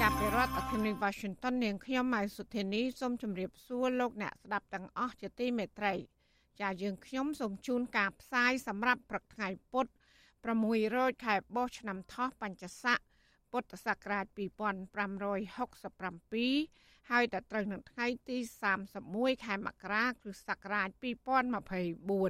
[0.00, 5.94] ចាប់ពីរដ្ឋធានី Washington នាងខ្ញុំម៉ៃសុធានីសូមជម្រាបសួរលោកអ្នកស្ដាប់ទាំងអស់ជាទីមេត្រី
[6.60, 9.90] ចាយើងខ្ញុំសូមជូនការផ្សាយសម្រាប់ព្រឹកថ្ងៃពុទ្ធ
[10.56, 12.98] 600ខែបោះឆ្នាំថោះបัญចស័ក
[13.52, 18.38] ពុទ្ធសករាជ2567ហើយដល់ត្រូវនឹងថ្ងៃទី
[18.90, 20.88] 31ខែមករាគ្រិស្តសករាជ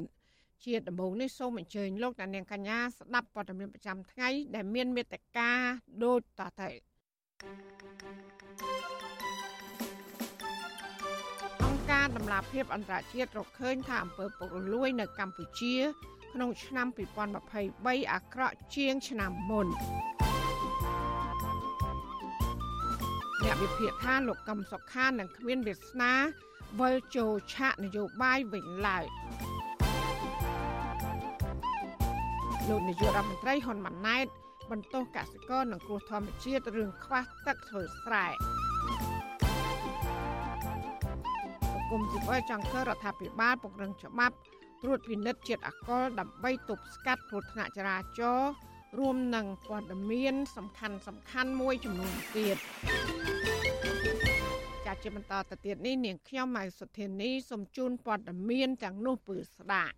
[0.03, 5.51] 2024ជាដំបូងនេះសូមអញ្ជើញលោកអ្នកនាងកញ្ញាស្ដាប់ព័ត៌មានប្រចាំថ្ងៃដែលមានមេត្តា
[6.05, 6.71] ដូចតទៅ
[11.65, 15.77] អង្គការដំឡាភិបអន្តរជាតិរកឃើញថាអំពើពុករលួយនៅកម្ពុជា
[16.33, 16.87] ក្នុងឆ្នាំ
[17.49, 19.67] 2023អាក្រក់ជាងឆ្នាំមុន
[23.45, 26.13] អ្នកវិភាគថាលោកកឹមសុខានឹងគ្មានវាសនា
[26.81, 29.05] វិលចូលឆាកនយោបាយវិញឡើយ
[32.69, 34.27] លោកនាយករដ្ឋមន្ត្រីហ៊ុនម៉ាណែត
[34.71, 38.27] បន្ទោសកសិករនិងគ្រោះធម្មជាតិរឿងខ្វះទឹកធ្វើស្រែ
[41.73, 44.37] សង្គមស៊ីវិលចង់ឃើញរដ្ឋាភិបាលពង្រឹងច្បាប់
[44.83, 48.51] ត្រួតពិនិត្យជាតិអាល់កុលដើម្បីទប់ស្កាត់គ្រោះថ្នាក់ចរាចរណ៍
[48.99, 52.57] រួមនឹងព័ត៌មាន សំខាន់សំខាន់មួយចំនួនទៀត
[54.87, 59.95] ចាជាបន្តទៅទៀតនេះនាងខ្ញុំម៉ៃសុធានីសូមជូនព័ត៌មានទាំងនោះពឺស្ដាប់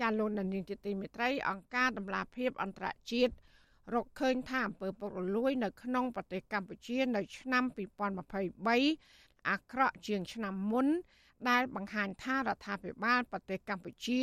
[0.00, 3.32] ចាលោកនាងជាទីមេត្រីអង្គការដំឡាភិបអន្តរជាតិ
[3.94, 7.64] រកឃើញថាអំពើពុករលួយនៅក្នុងប្រទេសកម្ពុជានៅឆ្នាំ
[8.76, 10.86] 2023អាក្រក់ជាងឆ្នាំមុន
[11.50, 14.22] ដែលបង្ហាញថារដ្ឋាភិបាលប្រទេសកម្ពុជា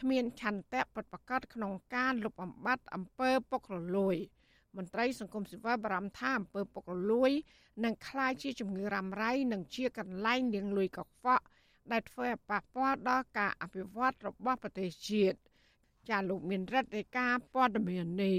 [0.00, 4.16] គ្មានឆន្ទៈពិតប្រាកដក្នុងការលុបបំបាត់អំពើពុករលួយ
[4.76, 7.30] មន្ត្រីសង្គមស៊ីវិលបារម្ភថាអំពើពុករលួយ
[7.84, 11.44] នឹងក្លាយជាជំងឺរ៉ាំរ៉ៃនិងជាកន្លែងលាងលុយកខ្វក់
[11.92, 15.36] ដែលធ្វើឲ្យប៉ះពាល់ដល់ការអភិវឌ្ឍរបស់ប្រទេសជាតិ
[16.08, 18.38] ចាលោកមានរដ្ឋនៃការព័ត៌មាននេះ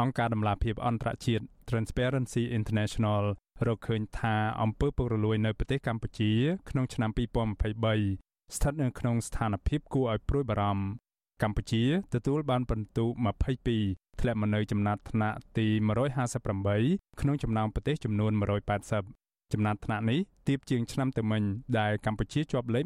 [0.00, 3.24] អង្គការដំឡាភិបអន្តរជាតិ Transparency International
[3.66, 6.32] រកឃើញថាអំពើពុករលួយនៅប្រទេសកម្ពុជា
[6.70, 10.86] ក្នុងឆ្នាំ2023ស្ថិតនៅក្នុងស្ថានភាពគួរឲ្យព្រួយបារម្ភ
[11.42, 11.84] កម្ពុជា
[12.14, 13.04] ទទួលបានពិន្ទុ
[13.62, 15.66] 22ធ្លាក់មកនៅចំណាត់ថ្នាក់ទី
[16.44, 18.32] 158ក្នុងចំណោមប្រទេសចំនួន
[18.92, 20.18] 180ចំណាត់ថ្នាក់នេះ
[20.48, 21.42] ទាបជាងឆ្នាំទៅមិញ
[21.78, 22.84] ដែលកម្ពុជាជាប់លេខ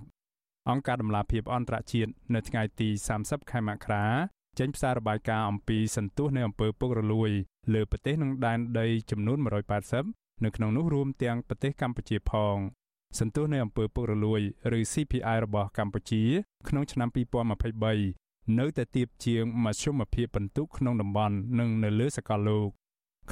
[0.00, 2.88] 150អង្គការដំឡាភិបអន្តរជាតិនៅថ្ងៃទី
[3.20, 4.04] 30ខែមករា
[4.58, 7.30] ចេញផ្សាយរបាយការណ៍អំពីសន្ទុះនៃអំពើពុករលួយ
[7.74, 9.38] លើប្រទេសក្នុងដែនដីចំនួន
[9.90, 12.56] 180នៅក្នុងនោះរួមទាំងប្រទេសកម្ពុជាផង
[13.18, 14.40] សន្ទុះនៃអំពើពុករលួយ
[14.78, 16.22] ឬ CPI របស់កម្ពុជា
[16.68, 17.08] ក្នុងឆ្នាំ
[17.82, 22.68] 2023នៅតែទាបជាងមធ្យមភាពពិន្ទុក្នុងតំបន់និងនៅលើសកលលោក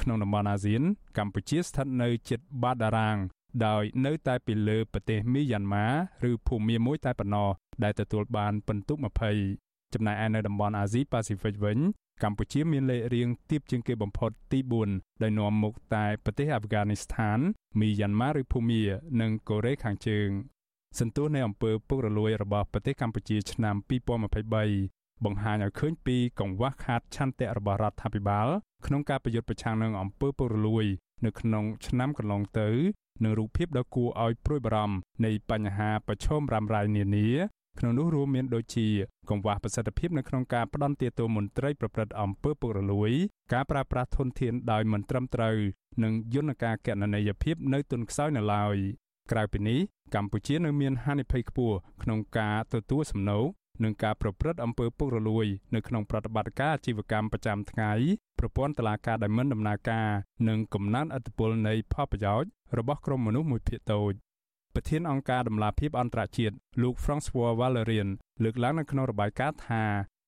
[0.01, 0.81] ក្នុងតំបន់អាស៊ាន
[1.17, 3.17] កម្ពុជាស្ថិតនៅជិតបាតតារាង
[3.65, 5.87] ដោយនៅតែពីលើប្រទេសមីយ៉ាន់ម៉ា
[6.29, 7.49] ឬភូមាមួយតែប៉ុណ្ណោះ
[7.83, 8.93] ដែលទទួលបានពិន្ទុ
[9.33, 9.62] 20
[9.93, 11.79] ចំណែកឯនៅតំបន់អាស៊ីប៉ាស៊ីហ្វិកវិញ
[12.23, 14.59] កម្ពុជាមានលេខរៀងទាបជាងគេបំផុតទី
[14.91, 17.39] 4ដោយនាំមុខតែប្រទេសអាហ្វហ្គានីស្ថាន
[17.79, 18.81] មីយ៉ាន់ម៉ាឬភូមា
[19.21, 20.29] និងកូរ៉េខាងជើង
[20.99, 23.75] សន្ទុះនៃអំពើពុករលួយរបស់ប្រទេសកម្ពុជាឆ្នាំ
[24.49, 28.47] 2023បង្ហាញឲ្យឃើញពីកង្វះខាតឆន្ទៈរបស់រដ្ឋាភិបាល
[28.85, 30.85] ក្នុងការប្រយុទ្ធប្រឆាំងនឹងអំពើពុករលួយ
[31.25, 32.69] នៅក្នុងឆ្នាំកន្លងទៅ
[33.23, 37.29] និងរូបភាពដ៏គួរឲ្យព្រួយបារម្ភនៃបញ្ហាប្រឈមរ៉ាំរ៉ៃនានា
[37.79, 38.87] ក្នុងនោះរួមមានដូចជា
[39.29, 43.11] កង្វះប្រសិទ្ធភាពនៅក្នុងការផ្ដន់ទាទោមន្ត្រីប្រព្រឹត្តអំពើពុករលួយ
[43.53, 45.57] ការប្រើប្រាស់ធនធានដោយមិនត្រឹមត្រូវ
[46.03, 48.75] និងយន្តការកណន័យភាពនៅទុនខ្សោយនៅឡើយ
[49.31, 49.79] ក្រៅពីនេះ
[50.15, 53.47] កម្ពុជានៅមានហានិភ័យខ្ពស់ក្នុងការទទួលសំណូក
[53.83, 55.45] នឹងការប្រព្រឹត្តអំពើពុករលួយ
[55.75, 57.91] នៅក្នុងប្រតិបត្តិការអាជីវកម្មប្រចាំថ្ងៃ
[58.39, 60.07] ប្រព័ន្ធតឡាការដែលមិនដំណើរការ
[60.47, 64.13] និងកំណត់អធិបុលនៃផលប្រយោជន៍របស់ក្រុមមនុស្សមួយភាគតូច
[64.75, 68.09] ប្រធានអង្គការដំឡាភិបអន្តរជាតិលោក François Valerian
[68.43, 69.83] លើកឡើងនៅក្នុងរបាយការណ៍ថា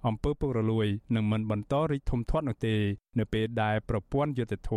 [0.07, 2.75] អំពើពុករលួយនឹងមិនបន្តរីកធំធាត់នោះទេ
[3.19, 4.71] នៅពេលដែលប្រព័ន្ធយុតិធធ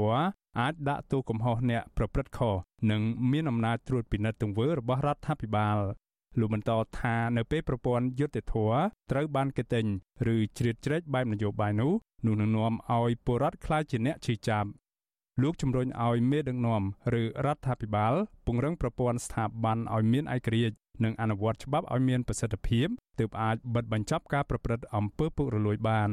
[0.60, 2.54] អាចដាក់ទោសកំហុសអ្នកប្រព្រឹត្តខុស
[2.90, 3.00] និង
[3.32, 5.78] មានអំណាចត្រួតពិនិត្យទង្វើរបស់រដ្ឋាភិបាល
[6.38, 6.70] លោកបន្ត
[7.00, 8.54] ថានៅពេលប្រព័ន្ធយុតិធធ
[9.10, 9.84] ត្រូវបានកេតេញ
[10.34, 11.92] ឬជ្រៀតជ្រែកបែបនយោបាយនោះ
[12.26, 14.68] នោះនឹងនាំឲ្យពលរដ្ឋខ្លាចជាអ្នកឈឺចាប់
[15.42, 16.82] លោកជំរុញឲ្យមេដឹកនាំ
[17.20, 18.14] ឬរដ្ឋាភិបាល
[18.46, 22.86] ពង្រឹងប្រព័ន្ធស្ថាប័នឲ្យមានឯករាជ្យនិងអនុវត្តច្បាប់ឲ្យមានប្រសិទ្ធភាព
[23.18, 26.10] ទើបអាចបិទបញ្ចប់ការប្រព្រឹត្តអំពើពុករលួយបាន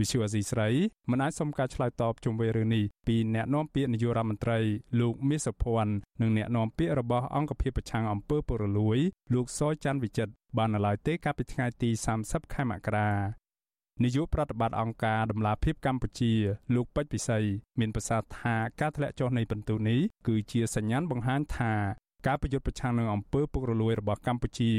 [0.00, 0.68] វិសុវអាស៊ីស្រី
[1.10, 4.58] មិនអាចសុំការឆ្លើយតបជុំវិញរឿងនេះពីអ្នកនាំពាក្យនាយករដ្ឋមន្ត្រី
[5.00, 8.98] លោកមាសសុភ័ណ្ឌនិងអ្នកនាំពាក្យរបស់អង្គភាពប្រឆាំងអំពើពុករលួយ
[9.34, 11.90] លោកសច័ន្ទវិចិត្របាននៅឡើយទេកាលពីថ្ងៃទី
[12.22, 13.43] 30ខែមករា
[14.02, 16.32] នាយកប្រតិបត្តិអង្គការដំឡាភិបកម្ពុជា
[16.74, 17.38] លោកពេជ្រពិសី
[17.80, 21.74] មានប្រសាសន៍ថាការធ្លាក់ចុះនៃពិន្ទុនេះគឺជាសញ្ញាណបង្ហាញថា
[22.26, 24.72] ការប្រយុទ្ធប្រឆាំងនឹងអំពើពុករលួយរបស់កម្ពុជា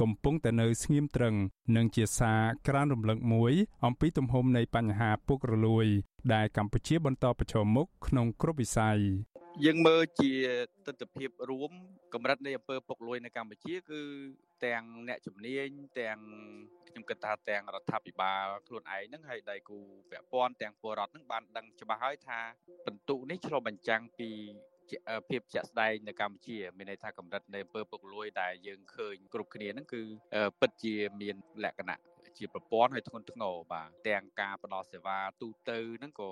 [0.00, 1.34] កំពុងតែនៅស្ងៀមត្រឹង
[1.76, 3.52] និងជាសារក្រានរំលឹកមួយ
[3.84, 5.86] អំពីទំហំនៃបញ្ហាពុករលួយ
[6.34, 8.98] ដែលកម្ពុជាបន្តប្រឈមមុខក្នុងគ្រប់វិស័យ
[9.64, 10.32] យើងមើលជា
[10.86, 11.72] ទស្សនវិជ្ជារួម
[12.14, 14.00] កម្រិតនៃអំពើពុករលួយនៅកម្ពុជា គឺ
[14.66, 15.68] ទាំងអ្នកជំនាញ
[16.00, 16.18] ទាំង
[16.88, 19.78] ខ្ញុំគិតថាទាំងរដ្ឋាភិបាលខ្លួនឯងហ្នឹងហើយដៃគូ
[20.10, 22.40] ពាក់ព័ន្ធទាំងពលរដ្ឋហ្នឹងបានដឹងច្បាស់ហើយថា
[22.86, 24.30] បន្ទុកនេះឆ្លុះបញ្ចាំងពី
[25.28, 30.02] ភាពជាក់ស្ដែងនៅកម្ពុជាមានន័យថាកម្រិតនៃអំពើពុករលួយដែលយើងឃើញគ្រប់គ្នាហ្នឹងគឺ
[30.60, 36.30] ពិតជាមានលក្ខណៈ ជាប្រព័ន្ធហើយធ្ងន់ធ្ងរបាទទាំងការផ្ដល់សេវាទូទៅហ្នឹងក៏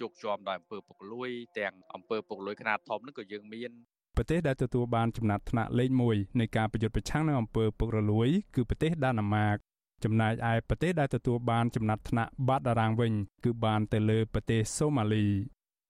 [0.00, 3.70] ជោគជាំដោយអំពើពុករលួយទាំងអំពើពុករលួយខ្នាតធំហ្នឹងក៏យើងមាន
[4.16, 9.56] ប្រទេសដែលទទួលបានចំណាត់ថ្នាក់លេខ1នៃការប្រយុទ្ធប្រឆាំងនឹងអំពើពុករលួយ គឺប្រទេសដាណាម៉ាក
[10.04, 13.12] ចំណែកឯប្រទេសដែលទទួលបានចំណាត់ថ្នាក់បាត់តារាងវិញ
[13.44, 15.26] គឺបានទៅលើប្រទេសសូម៉ាលី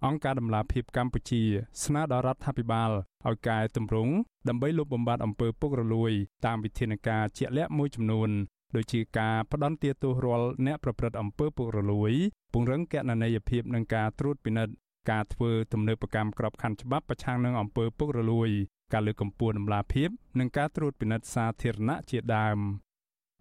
[0.06, 1.42] អង្គការដំឡាភិបកម្ពុជា
[1.84, 2.90] ស្នើដល់រដ្ឋាភិបាល
[3.26, 4.14] ឲ្យកែតម្រង់
[4.48, 6.12] ដើម្បីលុបបំបាត់អំពើពុករលួយ
[6.46, 8.30] តាមវិធានការជាក់លាក់មួយចំនួន
[8.76, 12.12] ដូចជាការផ្ដន់ទាទោសរាល់អ្នកប្រព្រឹត្តអំពើពុករលួយ
[12.52, 14.74] ពង្រឹងកណន័យភាពនិងការត្រួតពិនិត្យ
[15.10, 18.50] ការធ្វើទំនើបកម្មក្របខ័ណ្ឌច្បាប់ប្រឆាំងនឹងអំពើពុករលួយ
[18.92, 22.58] ការលើកកម្ពស់ដំណាភិបនិងការត្រួតពិនិត្យសាធារណៈជាដើម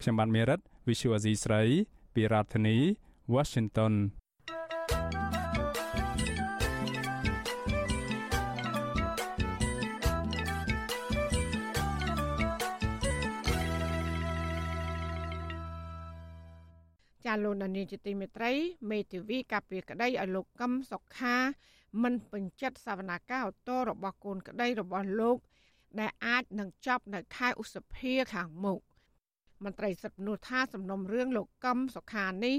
[0.02, 1.62] ខ្ញុំបានមេរិត Visual Asia ស្រី
[2.16, 2.78] ពីរដ្ឋធានី
[3.34, 3.94] Washington
[17.28, 18.52] ចាលោកនានីជាទីមេត្រី
[18.92, 21.36] មេធាវីកាពីក្តីឲ្យលោកកឹមសុខា
[22.04, 25.38] មិនពេញចិត្តសវនាការអូតូរបស់កូនក្តីរបស់លោក
[26.00, 28.80] ដែលអាចនឹងចប់នៅខែឧសភាខាងមុខ
[29.64, 32.56] មន្ត្រីសិទ្ធិមនុស្សថាសំណុំរឿងលោកកឹមសុខានេះ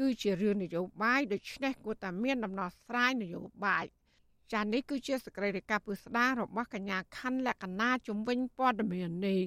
[0.00, 3.84] គឺជារឿងនយោបាយដូច្នេះគួរតែមានដំណោះស្រាយនយោបាយ
[4.52, 9.42] ចា៎នេះគឺជាសកម្មភាពពុស្ដារបស់កញ្ញាខណ្ឌលក្ខណាជំវិញព័ត៌មាននេះ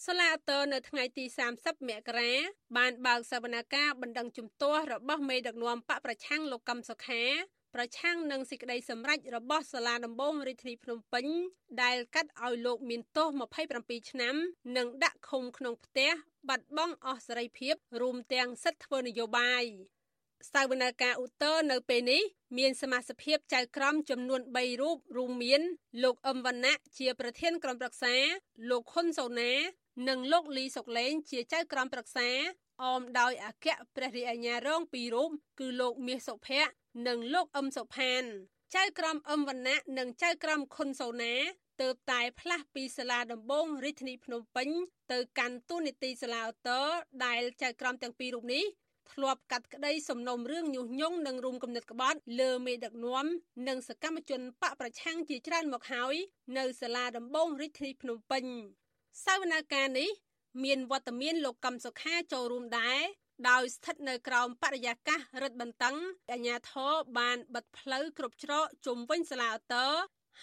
[0.00, 1.24] សាឡាតើនៅថ្ងៃទី
[1.56, 2.32] 30មករា
[2.76, 7.22] បានបើកសវនកម្មបណ្ដឹងជំទាស់របស់មេដឹកនាំបកប្រឆាំងលោកកឹមសុខា
[7.74, 11.26] ប្រឆាំងនឹងសេចក្តីសម្រេចរបស់សាលាដំបងរាជធានីភ្នំពេញ
[11.82, 13.28] ដែលកាត់ឲ្យលោកមានទោស
[13.68, 14.34] 27ឆ្នាំ
[14.76, 16.10] និងដាក់ឃុំក្នុងផ្ទះ
[16.48, 19.64] បាត់បង់អស់សេរីភាពរួមទាំងសិទ្ធិធ្វើនយោបាយ
[20.52, 22.22] សវនកម្មឧត្តរនៅពេលនេះ
[22.58, 25.62] មានសមាជិកចៅក្រមចំនួន3រូបរួមមាន
[26.02, 28.14] លោកអឹមវណ្ណៈជាប្រធានក្រុមប្រឹក្សា
[28.70, 29.52] លោកហ៊ុនសូណា
[30.08, 32.28] និងលោកលីសុកលេងជាចៅក្រមប្រឹក្សា
[32.82, 33.66] អមដោយអគ្គ
[33.96, 35.30] ព្រះរាជអាជ្ញារងពីររូប
[35.60, 36.72] គឺលោកមាសសុភ័ក្រ
[37.06, 38.22] និងលោកអឹមសុផាន
[38.74, 41.34] ចៅក្រមអឹមវណ្ណៈនិងចៅក្រមខុនសូណា
[41.82, 44.68] ទើបតែផ្លាស់ពីសាលាដំបងរាជធានីភ្នំពេញ
[45.12, 46.86] ទៅកាន់ទូនីតិសាលាឧត្តរ
[47.24, 48.64] ដែលចៅក្រមទាំងពីររូបនេះ
[49.12, 53.26] ធ្លាប់កាត់ក្តីសំណុំរឿងញុះញង់និងរួមគំនិតក្បត់លើមេដឹកនាំ
[53.68, 56.14] និងសកម្មជនបកប្រឆាំងជាច្រើនមកហើយ
[56.58, 58.44] នៅសាលាដំបងរាជធានីភ្នំពេញ
[59.24, 60.10] សវនាការនេះ
[60.64, 63.00] មានវត្តមានលោកកំសុខាចូលរួមដែរ
[63.50, 65.96] ដោយស្ថិតនៅក្រោមបរិយាកាសរឹតបន្តឹង
[66.32, 69.92] អាជ្ញាធរបានបិទផ្លូវគ្រប់ច្រកជុំវិញសាលាឧត្តរ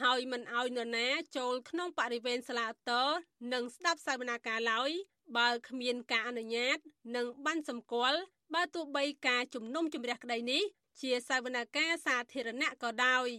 [0.01, 1.07] ហើយមិនអោយនរណា
[1.38, 3.07] ចូលក្នុងបរិវេណសាលាឧត្តរ
[3.53, 4.89] និងស្ដាប់សវនាការឡើយ
[5.38, 6.77] បើគ្មានការអនុញ្ញាត
[7.15, 8.19] និងបានសម្គាល់
[8.53, 10.63] បើទោះបីការជំនុំជម្រះក្តីនេះ
[11.01, 13.29] ជាសវនាការសាធារណៈក៏ដោយ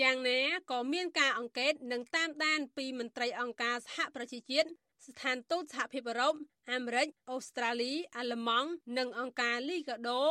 [0.00, 0.40] យ៉ាងណា
[0.70, 4.68] ក៏មានការអង្កេតនិងតាមដានពីមន្ត្រីអង្គការសហប្រជាជាតិ
[5.06, 6.34] ស្ថានទូតសហភាពអឺរ៉ុប
[6.72, 10.22] អាមេរិកអូស្ត្រាលីអាល្លឺម៉ង់និងអង្គការលីកាដូ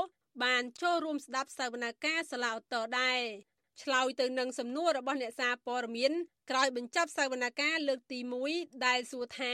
[0.44, 3.22] បានចូលរួមស្ដាប់សវនកម្មសាឡាអូតូដែរ
[3.82, 6.12] ឆ្លើយទៅនឹងសំណួររបស់អ្នកសារព័ត៌មាន
[6.50, 8.20] ក្រោយបញ្ចប់សវនកម្មលើកទី
[8.52, 9.54] 1ដែលសួរថា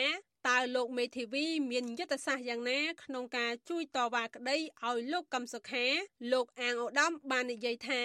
[0.50, 5.86] តើលោកមេធាវីមានយុទ្ធសាស្ត្រយ៉ាងណាក្នុងការជួយតវ៉ាក្តីឲ្យលោកកឹមសុខា
[6.32, 8.04] លោកអាងអូដាមបាននិយាយថា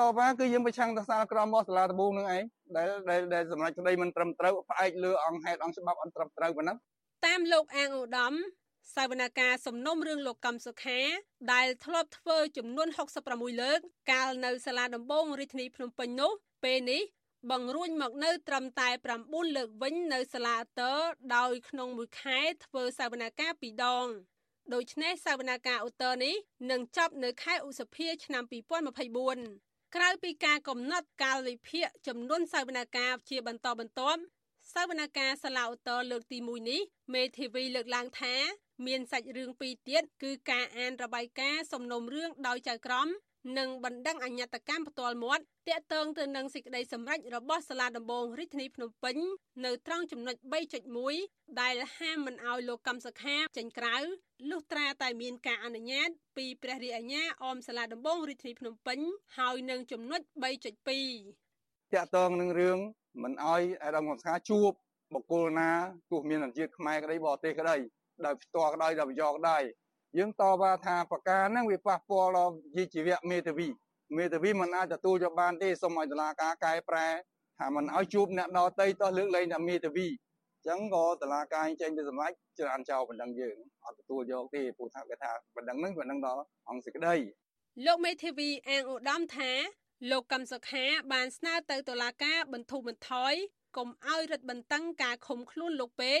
[0.00, 2.42] តវ៉ាគឺយើងប្រឆាំងទៅសាលក្រមរបស់សាលាដំបងនឹងឯង
[2.76, 6.76] ដែលដែលដែលសម្រាប់ក្តីមិនត្រឹមត្រូវផ្អែកលើអង្គហេតុអង្គច្បាប់អន្តរឹមត្រូវប៉ុណ្ណឹង
[7.26, 8.34] តាមលោកអាងឧត្តម
[8.94, 11.00] សវនកម្មសំណុំរឿងលោកកំសុខា
[11.52, 12.88] ដែលធ្លាប់ធ្វើចំនួន
[13.24, 13.80] 66លើក
[14.12, 16.32] កាលនៅសាលាដំបងរាជធានីភ្នំពេញនោះ
[16.64, 17.02] ពេលនេះ
[17.50, 18.88] បង្រួញមកនៅត្រឹមតែ
[19.22, 20.94] 9លើកវិញនៅសាលាតើ
[21.36, 24.06] ដោយក្នុងមួយខែធ្វើសវនកម្មពីរដង
[24.74, 26.34] ដូច្នេះសវនកម្មឧត្តរនេះ
[26.70, 34.20] នឹងចប់នៅខែឧសភាឆ្នាំ2024 ក្រៅពីការកំណត់កាលវិភាគចំនួនសវនកម្មជាបន្តបន្ទាប់
[34.72, 36.80] សវនកម្មសាឡាឧត្តរលើកទី1នេះ
[37.14, 38.34] មេធាវីលើកឡើងថា
[38.86, 43.08] មានសាច់រឿងពីរទៀតគឺការអានរបាយការណ៍សំណុំរឿងដោយចៅក្រម
[43.58, 49.16] និងបណ្ដឹងអញ្ញត្តកម្មផ្ទាល់មាត់តាក់ទងទៅនឹងសេចក្តីសម្រេចរបស់សាលាដំបងរាជធានីភ្នំពេញ
[49.64, 50.36] នៅត្រង់ចំណុច
[50.98, 53.96] 3.1ដែលហាមមិនឲ្យលោកកម្មសខាចេញក្រៅ
[54.50, 58.98] លុះត្រាតែមានការអនុញ្ញាតពីព្រះរាជអាជ្ញាអមសាលាដំបងរាជធានីភ្នំពេញ
[59.38, 62.78] ហើយនឹងចំណុច3.2តាក់ទងនឹងរឿង
[63.22, 64.70] មិនឲ្យអាដាមកម្មសខាជួប
[65.12, 65.70] បុគ្គលណា
[66.10, 67.76] ទោះមានជាតិខ្មែរក្តីបរទេសក្តី
[68.24, 69.58] ដោយផ្ទាល់ក្តីដោយប្រយោគក្តី
[70.18, 73.68] យើងតបថាប្រការហ្នឹងវាប៉ះពាល់ដល់វិជ្ជាជីវៈមេធាវី
[74.16, 77.06] មេធាវីមិនអាចទទួលយកបានទេសូមឲ្យតុលាការកែប្រែ
[77.58, 87.14] ថាមិនឲ្យជួបអ្នកដតីតោះលើកលែងតែមេធាវីអញ្ចឹងក៏តុលាការចេញទៅសម្រេចច្រានចោលបណ្ដឹងយើងអត់ទទួលយកទេព្រោះថាគេថាបណ្ដឹងហ្នឹងបណ្ដឹងដល់អង្គសេចក្តី
[87.86, 89.50] លោកមេធាវីអាងឧត្តមថា
[90.10, 93.34] លោកកឹមសុខាបានស្នើទៅតុលាការបន្ធូរបន្ថយ
[93.76, 96.14] កុំឲ្យរឹតបន្តឹងការឃុំខ្លួនលោកពេ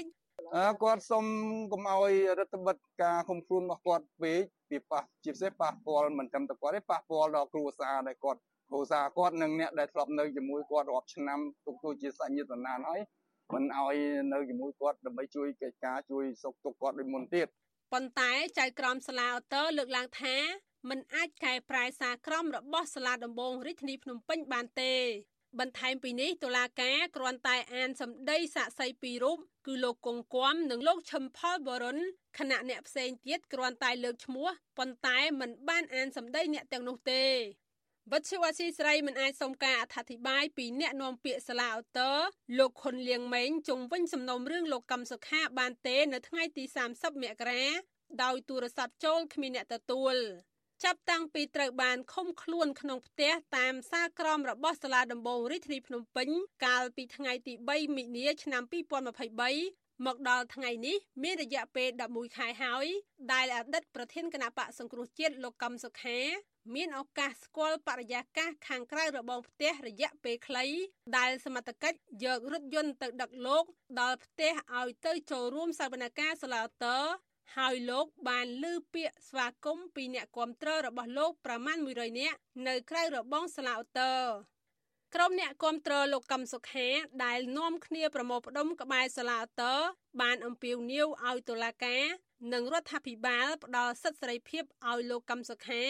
[0.82, 1.24] គាត់សុំ
[1.72, 13.00] កុំឲ្យរដ្ឋបិទការឃុំខ្លួនរបស់គាត់ពេកពីប៉ះជាពិសេសប៉ះពាល់មិនត្រឹមតែគាត់ទេប៉ះពាល់ដល់គ្រួសារដែលគាត់គ្រួសារគាត់និងអ្នកដែលធ្លាប់នៅជាមួយគាត់រាប់ឆ្នាំទុកទូជាសាច់ញាតិបណ្ដានហើយ
[13.54, 13.96] មិនឲ្យ
[14.32, 17.46] នៅជាមួយគាត់ដើម្បីជួយកិច្ចការជួយសុខទុក្ខគាត់ដូចមុនទៀត
[17.92, 20.36] ប៉ុន្តែចៅក្រមសាលាអូតូលើកឡើងថា
[20.88, 24.92] มันអាចកែប្រែសារក្រមរបស់សាលាដំបងរាជធានីភ្នំពេញបានទេ
[25.60, 31.98] បន្ថែមពីនេះតុលាការគ្រាន់តែអានសម្ដីសាក្សីពីររូបគឺលោកកុងគំនិងលោកឈឹមផលបរុន
[32.38, 37.24] ខណៈអ្នកផ្សេងទៀតគ្រាន់តែលើកឈ្មោះប៉ុន្តែមិនបានអានសម្ដីអ្នកទាំងនោះទេ
[38.12, 42.12] វត្តឈវស៊ីស្រីមិនអាចសុំការអធិប្បាយពីអ្នកនាំពាក្យសាលាអូតូ
[42.58, 47.64] លោកខុនលៀងម៉េងជុំវិញសំណុំរឿងលោកកឹមសុខាបានទេ នៅថ្ងៃទី30មករា
[48.22, 50.16] ដោយទូរស័ព្ទចូលគ្មានអ្នកទទួល
[50.82, 56.28] ចាប់តាំងពីត្រូវបានឃុំខ្លួនក្នុងផ្ទះតាមសារក្រមរបស់សាលាដំបងរាជធានីភ្នំពេញ
[56.64, 58.62] កាលពីថ្ងៃទី3មិនិនាឆ្នាំ
[59.34, 62.86] 2023មកដល់ថ្ងៃនេះមានរយៈពេល11ខែហើយ
[63.32, 66.18] ដែលអតីតប្រធានគណៈបកសង្គ្រោះជាតិលោកកំសុខា
[66.74, 70.66] មានឱកាសស្គាល់បរិយាកាសខាងក្រៅរបងផ្ទះរយៈពេលខ្លី
[71.16, 73.64] ដែលសមត្ថកិច្ចយករថយន្តទៅដឹកលោក
[74.00, 76.98] ដល់ផ្ទះឲ្យទៅចូលរួមសវនកម្មសាឡាតើ
[77.56, 84.14] ហើយលោកបានលើពាក្យស្វាគមន៍ពីអ្នកគាំទ្ររបស់លោកប្រមាណ100នាក់នៅក្រៅរបងសាឡាអូតើ
[85.14, 86.88] ក្រុមអ្នកគាំទ្រលោកកឹមសុខា
[87.24, 89.74] ដែលនាំគ្នាប្រមូលផ្ដុំក្បែរសាឡាអូតើ
[90.22, 92.04] បានអំពាវនាវឲ្យតុលាការ
[92.52, 95.82] និងរដ្ឋាភិបាលផ្ដល់សិទ្ធិសេរីភាពឲ្យលោកកឹមសុខា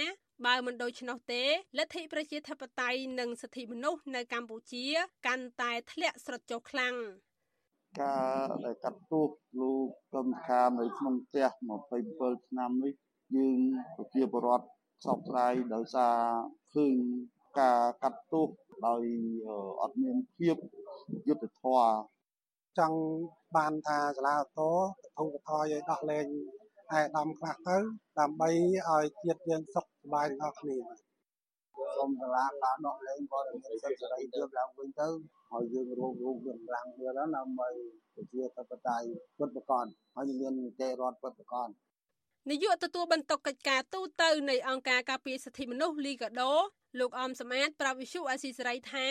[0.46, 1.44] បើមិនដូច្នោះទេ
[1.78, 4.87] លទ្ធិប្រជាធិបតេយ្យនិងសិទ្ធិមនុស្សនៅកម្ពុជា
[5.26, 6.94] កាន់តែធ្លាក់ស្រុតចុះខ្លាំង
[8.00, 11.46] ការដែលកាត់ទោសលោកកឹមខានៅក្នុងផ្ទះ
[12.00, 12.94] 27ឆ្នាំនេះ
[13.36, 13.58] យើង
[13.96, 14.66] ប្រជាពលរដ្ឋ
[15.04, 16.16] សោកស្ដាយដោយសារ
[16.74, 16.96] ឃើញ
[17.60, 18.48] ការកាត់ទោស
[18.86, 19.02] ដោយ
[19.82, 20.56] អត់មានភាព
[21.28, 21.88] យុត្តិធម៌
[22.78, 23.00] ចង់
[23.56, 24.70] បានថាសាលាតោ
[25.16, 26.26] ធុកថយឲ្យដោះលែង
[26.98, 27.76] ឯកឧត្តមខ្លះទៅ
[28.18, 28.50] ដើម្បី
[28.88, 31.03] ឲ្យជាតិយើងសុខសប្បាយទាំងអស់គ្នា
[31.96, 35.08] សូមសាលាការដោះលែងក៏មានសិទ្ធិសេរីភាពឡើងវិញទៅ
[35.52, 37.68] ហើយយើងរួមរួមយើងឡើងទៀតដើម្បី
[38.14, 39.06] ប្រជាធិបតេយ្យ
[39.38, 39.86] ពិតប្រាកដ
[40.16, 41.68] ហើយមាននីតិរដ្ឋពិតប្រាកដ
[42.50, 46.52] នាយកទទួលបន្ទុកកិច្ចការទូតនៃអង្គការការពារសិទ្ធិមនុស្សលីកាដូ
[47.00, 49.06] លោកអមសម្អាតប្រាប់វិសុអាស៊ីសេរីថា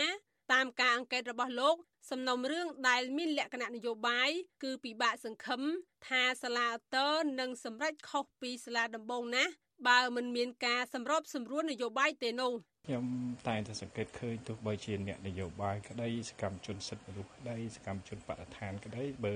[0.53, 1.75] តាមការអង្កេតរបស់លោក
[2.11, 4.29] សំណុំរឿងដែលមានលក្ខណៈនយោបាយ
[4.63, 5.61] គឺពិបាកសង្ឃឹម
[6.07, 7.09] ថាសាលាអតើ
[7.39, 9.51] នឹងសម្រេចខុសពីសាលាដំបងណាស់
[9.87, 12.51] បើមិនមានការសម្របសម្រួលនយោបាយទេនោះ
[12.87, 13.07] ខ្ញុំ
[13.47, 19.35] តែងតែសង្កេតឃើញទោះបីជាអ្នកនយោបាយក្តីសកម្មជនសិទ្ធិមនុស្សក្តីសកម្មជនបដិឋានក្តីបើ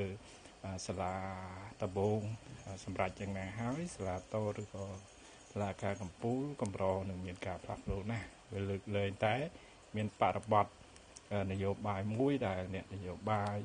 [0.85, 1.15] សាលា
[1.83, 2.19] ដបង
[2.83, 4.85] សម្រាប់យ៉ាងណាហើយសាលាតឬក៏
[5.51, 9.35] សាលាការកម្ពុជាកម្រនឹងមានការផ្លាស់ប្ដូរណាស់វាលើកលែងតែ
[9.95, 10.65] មានបរិបទ
[11.51, 13.57] នយោបាយមួយដែលអ្នកនយោបាយ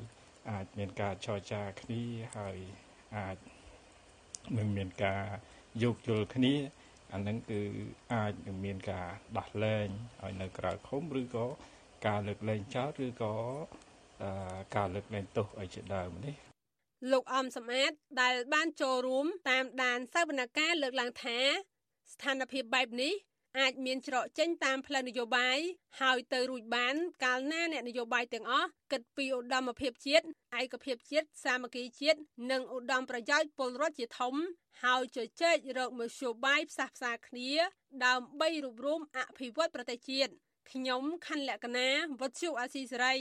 [0.51, 2.01] អាចមានការចរចាគ្នា
[2.37, 2.57] ហើយ
[3.17, 3.37] អាច
[4.57, 5.23] នឹងមានការ
[5.83, 6.55] យោគយល់គ្នា
[7.13, 7.61] អានឹងគឺ
[8.13, 9.87] អាចនឹងមានការដោះលែង
[10.21, 11.45] ឲ្យនៅក្រៅឃុំឬក៏
[12.07, 13.33] ការលើកលែងចោលឬក៏
[14.75, 16.35] ការលើកលែងទោសឲ្យជាដើមនេះ
[17.11, 17.91] លោកអំសំអាត
[18.21, 21.39] ដែលបានចូលរួមតាមដានសវនកម្មលើកឡើងថា
[22.11, 23.13] ស្ថានភាពបែបនេះ
[23.59, 25.57] អាចមានច្រកចេញតាមផ្លូវនយោបាយ
[26.01, 30.25] ហើយទៅរួចបាន កាលណាអ្នកនយោបាយទាំងអស់គិតពីឧត្តមភាពជាតិ
[30.59, 32.19] ឯកភាពជាតិសាមគ្គីជាតិ
[32.51, 34.35] និងឧត្តមប្រយោជន៍ពលរដ្ឋជាធំ
[34.83, 37.51] ហើយជជែករកមធ្យោបាយផ្សះផ្សាគ្នា
[38.05, 40.31] ដើម្បីរួបរวมអភិវឌ្ឍប្រទេសជាតិ
[40.71, 41.87] ខ្ញុំខណ្ឌលក្ខណា
[42.19, 43.15] វុទ្ធុអាស៊ីសេរី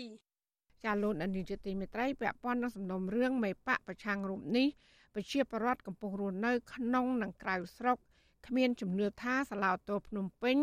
[0.84, 4.68] ចាលោកអនិច្ចទីមេត្រីពាក់ព័ន្ធនឹងសំណុំរឿងមេបកប្រឆាំងរូបនេះ
[5.14, 7.98] ប្រជាពលរដ្ឋកំពុងរស់នៅក្នុងនិងក្រៅស្រុក
[8.46, 10.56] គ្មានជំនឿថាសាឡាវតូភ្នំពេញ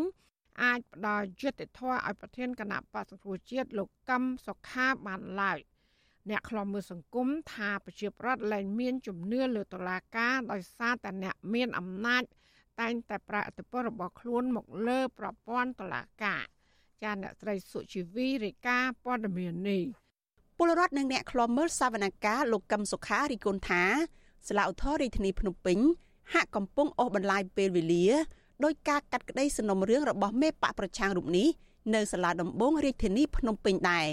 [0.62, 5.58] អាចផ្ដល់យុត្តិធម៌ឲ្យប្រធានគណៈបក្សសង្គ្រោះជាតិលោកកឹមសុខាបានឡើយ
[6.30, 12.22] អ្នកខ្លំមើលសង្គមថាប្រជាប្រដ្ឋលែងមានជំនឿលើតុលាការដោយសារតែអ្នកមានអំណាច
[12.80, 16.44] តែងតែប្រាអតិពលរបស់ខ្លួនមកលើប្រព័ន្ធតុលាការ
[17.02, 19.84] ចាអ្នកស្រីសុជីវីរាយការណ៍ព័ត៌មាននេះ
[20.58, 23.84] ពលរដ្ឋនិងអ្នកខ្លំមើលសវនកម្មលោកកឹមសុខារីគុណថា
[24.48, 25.78] ស្លាវធររាជធានីភ្នំពេញ
[26.34, 28.06] ហាក់កំពុងអូសបន្លាយពេលវេលា
[28.64, 31.48] ដោយការកាត់ក្តីសំណុំរឿងរបស់មេបកប្រឆាំងរូបនេះ
[31.94, 34.06] នៅសាលាដំបងរាជធានីភ្នំពេញដែរ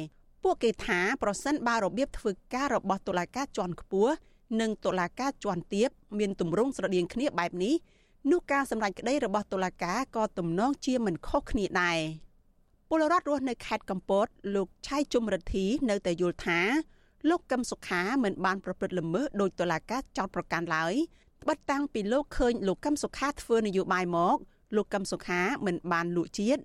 [0.43, 4.13] ពួកគេថាប្រសិនបើរបៀបធ្វើការរបស់តុលាការជាន់ខ្ពស់
[4.59, 7.75] និងតុលាការជាន់ទាបមានទម្រង់ស្រដៀងគ្នាបែបនេះ
[8.31, 11.99] នោះការសម្រេចក្តីរបស់តុលាការក៏ទំនងជាមិនខុសគ្នាដែរ
[12.89, 16.59] ពលរដ្ឋរស់នៅខេត្តកំពត លោកឆៃជុំរិទ្ធីនៅតែយល់ថា
[17.29, 20.93] លោកកឹមសុខាមិនបានប្រព្រឹត្តល្មើសដោយតុលាការចោទប្រកាន់ឡើយ
[21.41, 24.37] ត្បិតតាំងពីលោកឃើញលោកកឹមសុខាធ្វើនយោបាយមក
[24.75, 26.61] លោកកឹមសុខាមិនបានលក់ជាតិ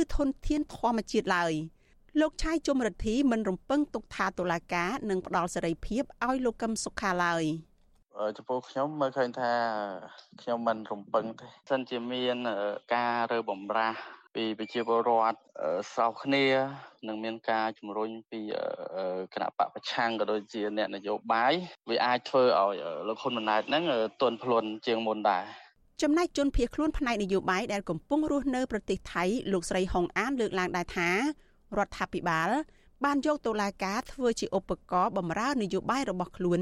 [0.00, 1.52] ឬធនធានធម្មជាតិឡើយ
[2.20, 7.44] លោកឆាយជុំរិទ្ធីមិនរំពឹងទុកថាតុលាការនឹងផ្ដល់សេរីភាពឲ្យលោកកឹមសុខាឡើយ
[8.36, 9.52] ចំពោះខ្ញុំមើលឃើញថា
[10.42, 12.36] ខ្ញុំមិនរំពឹងទេសិនជាមាន
[12.94, 13.98] ការរើបំរាស់
[14.34, 15.38] ពីប្រជាពលរដ្ឋ
[15.94, 16.44] សោកគ្នា
[17.08, 18.40] នឹងមានការជំរុញពី
[19.34, 21.52] គណៈបកប្រឆាំងក៏ដូចជាអ្នកនយោបាយ
[21.90, 22.74] វាអាចធ្វើឲ្យ
[23.08, 23.84] លោកហ៊ុនម៉ាណែតហ្នឹង
[24.22, 25.44] ទន់ភ្លន់ជាងមុនដែរ
[26.02, 31.08] ចំណែកជនភៀសខ្លួនផ្នែកនយោបាយដែលកំពុងរស់នៅប្រទេសថៃលោកស្រីហុងអានលើកឡើងដែរថា
[31.78, 32.50] រដ្ឋាភិបាល
[33.04, 36.60] បានយកតុលាការធ្វើជាឧបករណ៍បម្រើនយោបាយរបស់ខ្លួន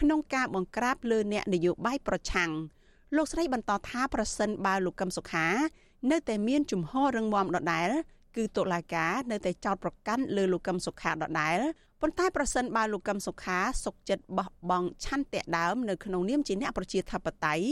[0.00, 2.50] ក្នុងការបង្ក្រាបលើអ្នកនយោបាយប្រឆាំង
[3.16, 5.46] លោកស្រីបន្តថាប្រសិនបើលោកកឹមសុខា
[6.10, 7.90] នៅតែមានជំហររឹងមាំដដែល
[8.36, 11.58] គឺតុលាការនៅតែចោទប្រកាន់លើលោកកឹមសុខាដដែល
[12.00, 17.66] ប៉ុន្តែប្រសិនបើលោកកឹមសុខាសុកចិត្តបោះបង់ឆន្ទៈដើមនៅក្នុងនាមជាអ្នកប្រជាធិបតេយ្យ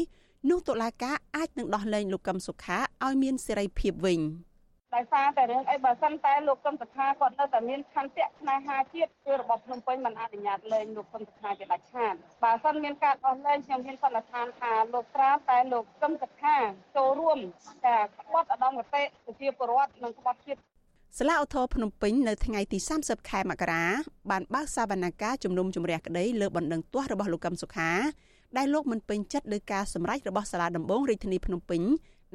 [0.50, 4.20] នោះតុលាការអាចនឹងដោះលែងលោកកឹមសុខាឲ្យមានសេរីភាពវិញ។
[4.96, 16.56] ដោយសារតែរឿងអីបើសិនតែលោកកឹមសុខាគាត់នៅតែមានឆន្ទៈស្នេហាជាតិគឺរបបភ្នំពេញមិនអនុញ្ញាតលែងលោកកឹមសុខាជាដាច់ខាតបើសិនមានការដោះលែងខ្ញុំមានសន្និដ្ឋានថាលោកត្រាតែលោកកឹមសុខា
[16.96, 17.38] ចូលរួម
[17.86, 20.60] តែក្បត់ឧត្តមគតិប្រជាពលរដ្ឋនិងក្បត់ជាតិ
[21.18, 23.84] សាលាឧទ្ធរភ្នំពេញនៅថ្ងៃទី30ខែមករា
[24.30, 27.92] បានបើកសវនកម្មជំនុំជម្រះក្តីលើបណ្ដឹងទាស់របស់លោកកឹមសុខា
[28.56, 31.82] ដែលលោកមិនពេញចិត្តលើការសម្រេចរបស់សាលាដំបងរាជធានីភ្នំពេញ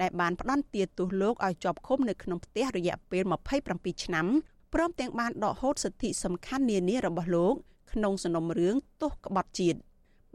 [0.02, 3.24] ដែលបានផ្ដន្ទាទោសលោកឲ្យជាប់ឃុំនៅក្នុងផ្ទះរយៈពេល
[3.64, 4.28] 27ឆ្នាំ
[4.74, 7.54] ព្រមទាំងបានដកហូតសិទ្ធិសំខាន់នានារបស់លោក
[7.92, 9.80] ក្នុងសំណុំរឿងទោសក្បត់ជាតិ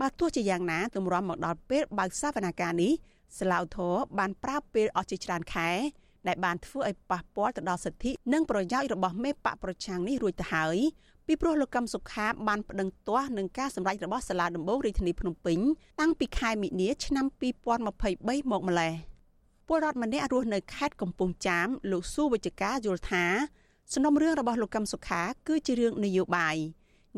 [0.01, 2.93] បើទោះជាយ៉ាងណាទម្រាំមកដល់ពេលបើកសវនកម្មនេះ
[3.39, 5.71] ស្លាវធរបានប្រើពេលអស់ជាច្រើនខែ
[6.29, 10.77] ដែលបានធ្វើឲ្យប៉ះពាល់ទៅដល់សិទ្ធិនិងប្រយោជន៍របស់មេបកប្រឆាំងនេះរួចទៅហើយ
[11.27, 15.59] ពីព្រោះលោកកឹមសុខាបានប្តឹងទាស់នឹងការសម្រេចរបស់សាលាដំបងរាជធានីភ្នំពេញ
[16.01, 17.27] តាំងពីខែមិនិនាឆ្នាំ
[17.71, 18.93] 2023មកម្លេះ។
[19.69, 23.25] ពលរដ្ឋម្នាក់រស់នៅខេត្តកំពង់ចាមលោកស៊ូវិជ្ជការយល់ថា
[23.93, 26.57] សំណុំរឿងរបស់លោកកឹមសុខា គឺជារឿងនយោបាយ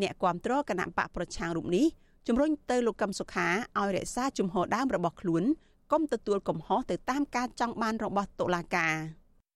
[0.03, 1.87] អ្នកគាំទ្រគណៈបកប្រឆាំងរូបនេះ
[2.27, 5.45] ជំរុញទៅលោកកឹមសុខាឲ្យរក្សាជំហរដើមរបស់ខ្លួន
[5.93, 8.95] កុំទទួលកំហុសទៅតាមការចង់បានរបស់តុលាការ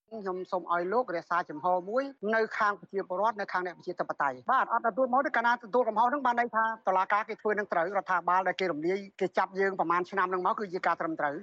[0.09, 2.03] ខ្ញុំសូមឲ្យលោករក្សាចំហមួយ
[2.35, 11.35] នៅខាងប្រជាពលរដ្ឋនៅខាងអ្នកប្រជាធិបតេយ្យបាទអត់ទទួលមកទេកាលណាទទួលកំហុសហ្នឹងបានន័យថាតឡាការគេធ្វើនឹងត្រូវរដ្ឋាភិបាលដែលគេរំលាយគេចាប់យើងប្រហែលឆ្នាំហ្នឹងមកគឺជាការត្រឹមត្រូវ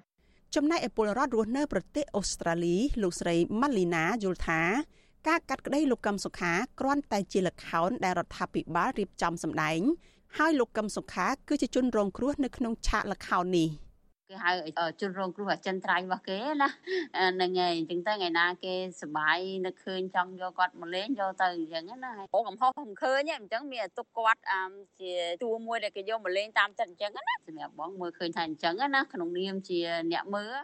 [0.56, 4.60] ចំណែកឯពលរដ្ឋរស់នៅប្រទេសអូស្ត្រាលីលោកស្រីម៉ាលីណាយល់ថា
[5.28, 9.80] ការកាត់ក្តីលោកកឹមសុខាគ្រាន់តែជាលក្ខោនដែលរដ្ឋាភិបាលរៀបចំសម្ដែង
[10.38, 13.68] ហើយលោកកឹមសុខាគឺជាជនរងគ្រោះនៅក្នុងឆាកលក្ខោននេះ។
[14.30, 14.52] គេហៅ
[15.00, 16.68] ជនរងគ្រោះអចិន្ត្រៃយ៍របស់គេណា
[17.34, 24.40] ហ្នឹងហើយអញ្ចឹងទៅថ្ងៃណាគេសុបាយនឹកឃើញចង់យកគាត់មកលេងយកទៅអញ្ចឹងណាអូកំហុសមិនឃើញអញ្ចឹងមានទុកគាត់
[25.00, 25.12] ជា
[25.42, 29.78] តួមួយដែលគេយកមកលេងតាមចិត្តអញ្ចឹងណាសម្រាប់បងមើលឃើញថាអញ្ចឹងណាក្នុងនាមជា
[30.12, 30.54] អ្នកមើល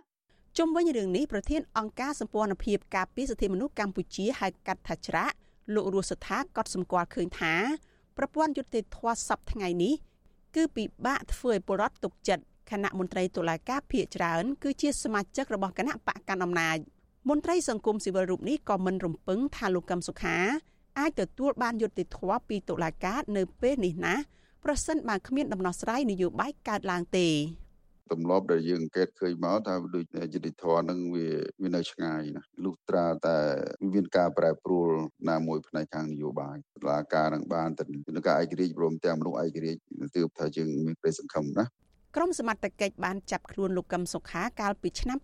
[0.59, 5.37] ជុំវិញរឿងនេះប្រធានអង្គការសម្ព័ន្ធភាពការពារសិទ្ធិមនុស្សកម្ពុជាហៅកាត់ថាច្រាក់
[5.75, 7.55] លោករស់សថាក៏សម្គាល់ឃើញថា
[8.17, 9.95] ប្រព័ន្ធយុត្តិធម៌សប្តាហ៍ថ្ងៃនេះ
[10.57, 16.79] គឺពិបាកធ្វើឲ្យពលរដ្ឋទុកចិត្ត គណៈមន្ត្រីតុលាការភាគច្រើនគឺជាសមាជិករបស់គណៈបកកណ្ដាលអំណាច
[17.29, 20.39] មន្ត្រីសង្គមស៊ីវិលរូបនេះក៏មិនរំពឹងថាលោកកឹមសុខា
[20.99, 24.15] អាចទទួលបានយុត្តិធម៌ពីតុលាការនៅពេលនេះណា
[24.65, 27.29] ប្រសិនបើគ្មានដំណោះស្រាយនយោបាយកើតឡើងទេ
[28.13, 31.29] ទម្លាប់ដែលយើងអង្កេតឃើញមកថាដូចយុតិធធនឹងវា
[31.63, 33.39] វានៅឆ្ងាយណាលុះត្រាតែ
[33.93, 34.89] មានការប្រែប្រួល
[35.31, 39.81] ណាមួយផ្នែកខាងនយោបាយតុលាការនឹងបានទៅនឹងការឯករាជ្យព្រមទាំងមនុស្សឯករាជ្យ
[40.17, 41.65] ទើបថាយើងមានប្រេសង្ឃឹមណា
[42.19, 45.19] ក្រុមសមត្ថកិច្ចបានចាប់ខ្លួនលោកកឹមសុខាកាលពីឆ្នាំ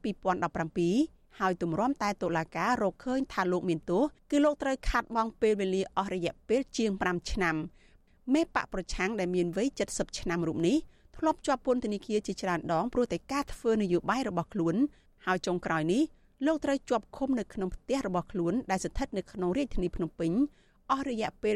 [0.66, 7.57] 2017ហើយទម្រាំតែតុលាការរកឃើញថាលោកមានទោសគឺលោកត្រូវខាត់បងពេលវេលាអស់រយៈពេលជាង5ឆ្នាំ
[8.35, 10.76] មេបកប្រឆាំងដែលមានវ័យ70ឆ្នាំរូបនេះ
[11.18, 14.74] ធ្លាប់ជាប់ពន្ធនាគារជាច្រើនដងព្រោះតែការធ្វើនយោបាយរបស់ខ្លួន
[15.26, 16.02] ហើយចុងក្រោយនេះ
[16.46, 20.33] លោកត្រូវជាប់ឃុំនៅក្នុងផ្ទះរបស់ខ្លួនដែលស្ថិតនៅក្នុងរាជធានីភ្នំពេញ
[20.90, 21.55] អស់រយៈពេល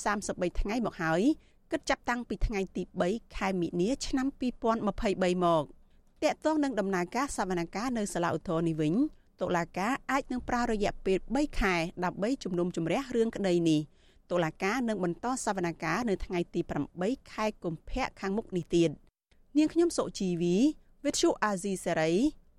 [0.00, 1.22] 333ថ្ងៃមកហើយ
[1.72, 4.88] គិតចាប់តាំងពីថ្ងៃទី3ខែមិនិនាឆ្នាំ2023ម
[5.62, 5.64] ក
[6.22, 8.94] តកតងនឹងដំណើរការសវនកម្មនៅសាលាឧទ្ធរនេះវិញ
[9.40, 13.80] តុលាការអាចនឹងប្រើរយៈពេល3ខែដើម្បីជំនុំជម្រះរឿងក្តីនេះ
[14.30, 16.60] តុលាការនឹងបន្តសវនកម្មនៅថ្ងៃទី
[16.96, 18.90] 8ខែកុម្ភៈខាងមុខនេះទៀត
[19.56, 20.56] នាងខ្ញុំសុជីវី
[21.04, 22.14] With you Azizi Serai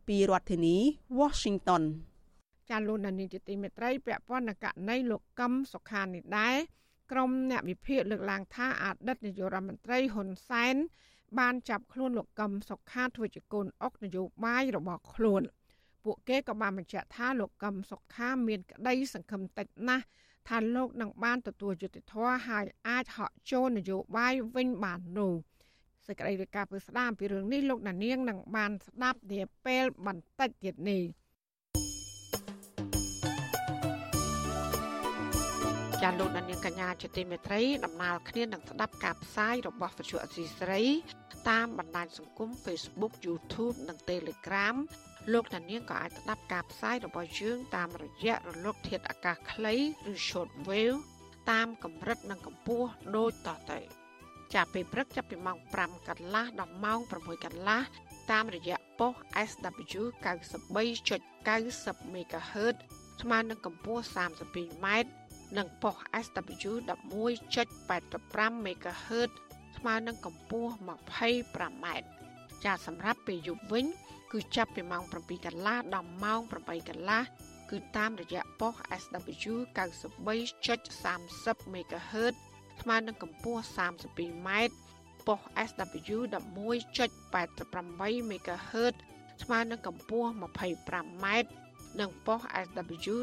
[0.08, 0.78] ពីរដ្ឋធានី
[1.19, 1.84] Washington
[2.69, 6.56] ចាលោកនានីជាទីមេត្រីពាក់ព័ន្ធនឹងករណីលោកកឹមសុខានេះដែរ
[7.12, 10.76] ក្រុមអ្នកវិភាគលើកឡើងថាអតីតនាយករដ្ឋមន្ត្រីហ៊ុនសែន
[11.39, 15.41] បានចាប់ខ្លួនលោកកឹមសុខាធ្វើជាកូនអុកនយោបាយរបស់ខ្លួន
[16.04, 20.06] ពួកគេក៏បានបញ្ជាក់ថាលោកកឹមសុខាមានក្តីសង្ឃឹមតិចណាស់
[20.47, 25.34] ថាលោកនឹងបានទទួលយុត្តិធម៌ហើយអាចហក់ចូលនយោបាយវិញបាននោះ
[26.08, 31.04] សេចក្តីរាយការណ៍ពីស្ដាមពីរឿងនេះលោកណានៀងនឹងបានស្ដាប់នាពេលបន្តិចទៀតនេះ
[36.52, 40.82] នៀងកញ្ញាជាទីមេត្រីដំណើរគ្នានឹងស្ដាប់ការផ្សាយរបស់វិទ្យុអសីស្រី
[41.50, 44.76] តាមបណ្ដាញសង្គម Facebook YouTube និង Telegram
[45.34, 49.76] លោកដានៀងក៏អាចស្ដាប់ការផ្សាយរបស់យើងតាមរយៈរលក ធាតុអាកាសខ្លី
[50.12, 50.98] ឬ Shortwave
[51.52, 53.80] តាមកម្រិតនិងកម្ពស់ដូចតទៅ
[54.54, 57.82] ចាប់ពីព្រឹកចាប់ពីម៉ោង5កន្លះដល់ម៉ោង6កន្លះ
[58.32, 59.14] តាមរយៈប៉ុស
[59.50, 60.02] SW
[60.76, 62.76] 93.90 MHz
[63.22, 64.88] ស្មើនឹងកម្ពស់ 32m
[65.58, 69.30] និងប៉ុស SW 11.85 MHz
[69.78, 71.86] ស្មើនឹងកម្ពស់ 25m
[72.64, 73.86] ចាសម្រាប់ពេលយប់វិញ
[74.32, 77.22] គឺចាប់ពីម៉ោង7កន្លះដល់ម៉ោង8កន្លះ
[77.72, 82.34] គឺតាមរយៈប៉ុស SW 93.30 MHz
[82.82, 84.50] ស្មើនឹងកម្ពស់ 32m
[85.28, 88.94] ប៉ុស SW 11.88 MHz
[89.44, 91.26] ស្មើនឹងកម្ពស់ 25m
[92.00, 93.16] និងប៉ុស SW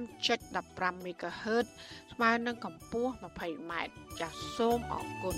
[0.00, 1.66] 15.15 MHz
[2.12, 3.72] ស្មើនឹងកម្ពស់ 20m
[4.20, 5.36] ចាសសូមអរគុណ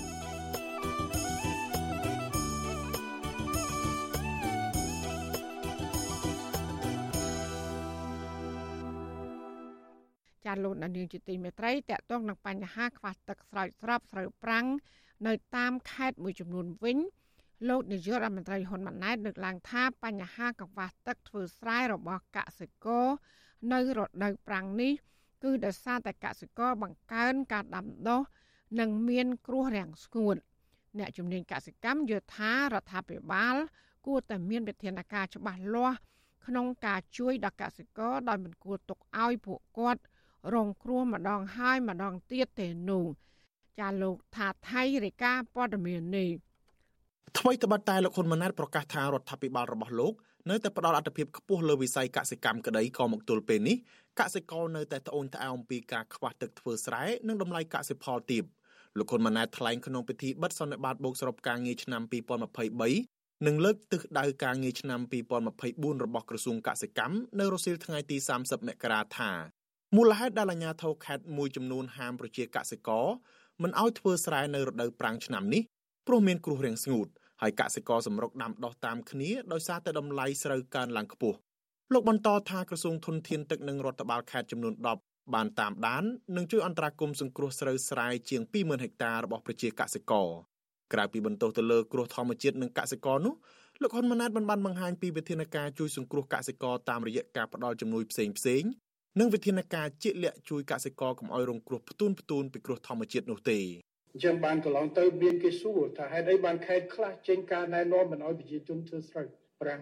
[10.45, 14.67] ចាលោកនាងជាទីមេត្រីតកតងនឹងបញ្ហាខ្វះទឹកស្រោចស្រពស្រូវប្រាំង
[15.27, 16.97] នៅតាមខេត្តមួយចំនួនវិញ
[17.67, 23.07] លោកនាយករដ្ឋមន្ត្រីហ៊ុនម៉ាណែតលើកឡើងថាបញ្ហាកង្វះទឹកធ្វើស្រែរបស់កសិករ
[23.73, 24.93] នៅរដូវប្រាំងនេះ
[25.43, 28.21] គឺដោយសារតែកសិករបង្កើនការដាំដុះ
[28.79, 30.35] និងមានគ្រោះរាំងស្ងួត
[30.99, 33.55] អ្នកជំនាញកសិកម្មយល់ថារដ្ឋាភិបាល
[34.05, 35.97] គួរតែមានវិធានការច្បាស់លាស់
[36.45, 40.01] ក្នុងការជួយដល់កសិករដោយមិនគួរទុកឲ្យពួកគាត់
[40.53, 43.05] រងគ្រោះម្ដងហើយម្ដងទៀតទេនោះ
[43.79, 46.29] ចាលោកថាថៃរាយការណ៍ព័ត៌មាននេះ
[47.39, 50.13] ថ្មីត្បិតតែលោកហ៊ុនម៉ាណែតប្រកាសថារដ្ឋាភិបាលរបស់លោក
[50.49, 53.77] នៅតែផ្ដល់អត្ថប្រយោជន៍ខ្ពស់លើវិស័យកសិកម្មក្តីក៏មកទល់ពេលនេះ
[54.19, 58.43] កសិករនៅតែត្អូញត្អែអំពីការខ្វះទឹកធ្វើស្រែនិងតម្លៃកសិផលទាប
[58.97, 62.01] លោកហ៊ុនម៉ាណែតថ្លែងក្នុងពិធីបិទសន្និបាតបូកសរុបការងារឆ្នាំ
[62.73, 64.99] 2023និងលើកទិសដៅការងារឆ្នាំ
[65.51, 69.31] 2024របស់ក្រសួងកសិកម្មនៅរសៀលថ្ងៃទី30មករាថា
[69.95, 73.05] មូលហេតុដែលអាជ្ញាធរខេត្តមួយចំនួនហាមប្រជាកសិករ
[73.61, 75.63] មិនឲ្យធ្វើស្រែនៅរដូវប្រាំងឆ្នាំនេះ
[76.07, 77.07] ព្រោះមានគ្រោះរាំងស្ងួត
[77.41, 81.37] ហើយកសិករសម្រុកដាំដុះតាមគ្នាដោយសារតែតម្លៃស្រូវកើនឡើងខ្ពស់
[81.93, 86.03] លោកបន្តថាក្រសួងធនធានទឹកនិងរដ្ឋបាលខេត្តចំនួន10បានតាមដាន
[86.35, 90.29] និងជួយអន្តរាគមន៍សង្គ្រោះស្រូវស្រែជាង20000ហិកតារបស់ប្រជាកសិករ
[90.93, 93.35] ក្រៅពីបន្ទោសទៅលើគ្រោះធម្មជាតិនិងកសិករនោះ
[93.81, 98.63] លោកហ៊ុនម៉ាណែតបានបានបង្ហាញពីវិធានការជួយសង្គ្រោះកសិករតាមរយៈការផ្តល់ជំនួយផ្សេងផ្សេង
[99.19, 103.59] និងវិធានការជាក់លាក់ជួយកសិករកុំឲ្យរងគ្រោះផ្ទួនផ្ទួនពីគ្រោះធម្មជាតិនោះទេ
[104.15, 109.27] អញ្ចឹងបានកន្លងទៅមានគេសួរថាហេតុអីបានខេត្តខ្លះចេញការណែនាំមិនឲ្យប្រជាជនធ្វើស្រូវ
[109.61, 109.81] ប្រាំង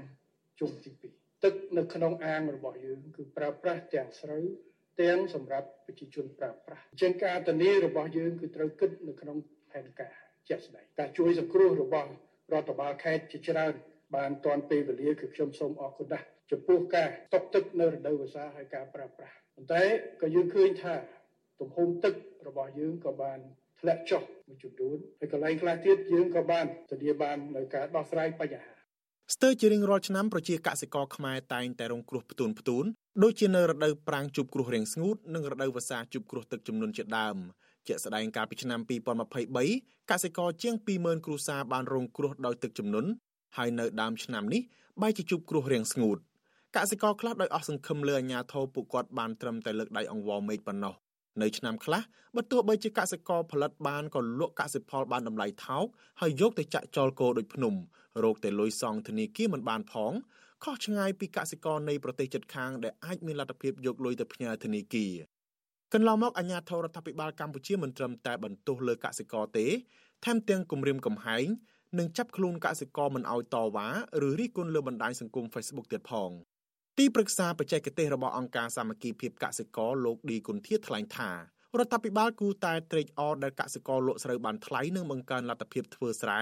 [0.59, 4.43] ជុំទី2ទឹកនៅក្នុងអាងរបស់យើងគឺប្រើប្រាស់ទាំងស្រូវ
[5.01, 9.37] ទាំងសម្រាប់ប្រជាជនប្រើប្រាស់អញ្ចឹងការធានារបស់យើងគឺត្រូវគិតនៅក្នុង
[9.71, 10.13] ផែនការ
[10.49, 12.09] ជាក់ស្ដែងការជួយសង្គ្រោះរបស់
[12.53, 13.73] រដ្ឋបាលខេត្តជាច្រើន
[14.15, 19.83] បានទាន់ពេលវេលាគឺខ្ញុំសូមអរគុណដែរចំពោះការຕົកទឹកនៅរដូវវស្សាហើយការប្រើប្រាស់ប៉ុន្តែ
[20.21, 20.95] ក៏យើងឃើញថា
[21.59, 22.13] ទំហំទឹក
[22.47, 23.39] របស់យើងក៏បាន
[23.83, 28.73] ធ្លាក់ចុះមួយចំនួនហើយកន្លែងខ្លះទៀតយើងក៏បានធានាបាននៅការដោះស្រាយបញ្ហា
[29.33, 32.85] ស្ទើរជារៀងរាល់ឆ្នាំប្រជាកសិករខ្មែរតែងតែរងគ្រោះផ្ទួនផ្ទួន
[33.23, 37.37] ដូចជានៅរដូវប្រាំងជួបគ្រោះរាំងស្ងួតនិងរដូវវស្សាជួបគ្រោះទឹកជំនន់ជាដើម
[37.87, 38.79] ជាក់ស្ដែងកាលពីឆ្នាំ
[39.45, 43.09] 2023កសិករជាង20000គ្រួសារបានរងគ្រោះដោយទឹកជំនន់
[43.57, 44.61] ហើយនៅដើមឆ្នាំនេះ
[45.01, 46.17] បែរជាជួបគ្រោះរាំងស្ងួត
[46.75, 50.93] កសិករខ្លះដោយអស់សង្ឃឹមលើអាញាធរពួកគាត់បានត្រឹមតែលើកដៃអង្វរមេឃប៉ុណ្ណោះ
[51.41, 52.01] នៅឆ្នាំខ្លះ
[52.35, 55.85] បើទោះបីជាកសិករផលិតបានក៏លក់កសិផលបានតម្លៃថោក
[56.21, 57.73] ហើយយកទៅចាក់ចោលគោដូចភ្នំ
[58.23, 60.13] រោគតែលុយសងធនាគារមិនបានផង
[60.63, 65.13] ខុសឆ្ងាយពីកសិករនៃប្រទេសជិតខាងដែលអាចមានលទ្ធភាពយកលុយទៅផ្ញើធនាគារ
[65.93, 69.67] កន្លងមកអាជ្ញាធររដ្ឋាភិបាលកម្ពុជាមិនត្រឹមតែបន្ទោសលើកសិករទេ
[70.25, 71.45] ថែមទាំងគំរាមកំហែង
[71.99, 73.87] និងចាប់ខ្លួនកសិករមិនឲ្យតវ៉ា
[74.27, 76.31] ឬរិះគន់លើបណ្ដាញសង្គម Facebook ទៀតផង
[76.99, 86.39] ទីប្រឹក្សាបច្ចេកទេសរបស់អង្គការសាមគ្គីភាពកសិករលោកឌីគុនធាថ្លែងថារដ្ឋាភិបាលគូតែត្រេកអរដែលកសិករលក់ស្រូវបានថ្លៃនិងបង្កើនលទ្ធភាពធ្វើស្រែ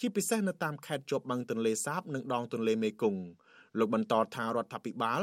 [0.00, 3.22] ជាពិសេសនៅតាមខេត្តជាប់បឹងទន្លេសាបនិងដងទន្លេមេគង្គ
[3.78, 5.20] លោកបន្តថារដ្ឋាភិបាល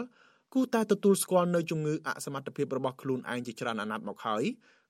[0.54, 4.44] គូតែទទួលស្គាល់នៅជំងឺអសមត្ថភាពរបស់ខ្លួនឯងជាច្រើនអាណត្តិមកហើយ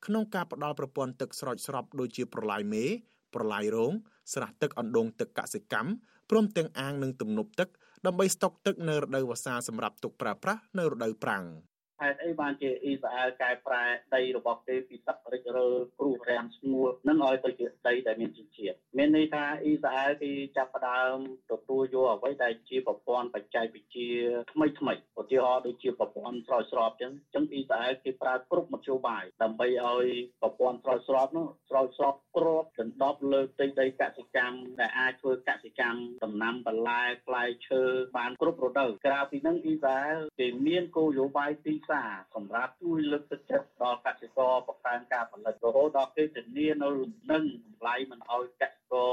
[0.05, 2.85] ក្នុងការផ្ដល់ប្រព័ន្ធទឹកស្រោចស្រពដូចជាប្រឡាយមេ
[3.33, 3.93] ប្រឡាយរង
[4.33, 5.89] ស្រះទឹកអណ្ដូងទឹកកសិកម្ម
[6.29, 7.69] ព្រមទាំងអាងនិងទំនប់ទឹក
[8.07, 11.43] ដើម្បីស្តុកទឹកនៅរដូវវស្សាសម្រាប់ទុកប្រើប្រាស់នៅរដូវប្រាំង។
[12.01, 13.83] ហេតុអីបានជាអ៊ីស្រាអែលកែប្រែ
[14.15, 21.15] ដីរបស់គេពីទឹករិចរើគ្រោះរាំងស្ងួតនឹងឲ្យទៅជាដីដែលមានជីជាតិមានន័យថាអ៊ីស្រាអែលគេចាប់ផ្ដើម
[21.51, 24.11] ទទួលយកអ្វីដែលជាប្រព័ន្ធបច្ចេកវិទ្យា
[24.53, 30.07] ថ្មីថ្មីឧទាហរណ៍ដូចជាប្រព័ន្ធស្រោចស្រពចឹងចឹងអ៊ីស្រាអែលគេប្រើគ្រប់មធ្យោបាយដើម្បីឲ្យ
[30.41, 37.81] ប្រព័ន្ធស្រោចស្រពនោះស្រោចស្រពគ្របដណ្ដប់លើផ្ទៃដីកសិកម្មដែលអាចធ្វើកសិកម្មដំណាំបន្លែផ្លែឈើ
[38.17, 46.89] បានគ្រប់រដូវក្រៅពីនឹងអ៊ីស្រាអែលគេមានគោលនយោបាយទីផ្សារសម្រាប់ជួយលើកទឹកចិត្តដល់កសិករបង្កើនការផលិតរហូតដល់គេធានានៅ
[47.31, 49.11] នឹងតម្លៃមិនឲ្យកសិករ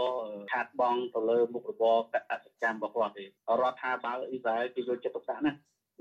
[0.52, 3.28] ខាតបង់ទៅលើមុខរបរកសិកម្មរបស់គាត់ទេរ
[3.72, 5.52] ដ្ឋាភិបាលអ៊ីស្រាអែលគេយកចិត្តទុកដាក់ណា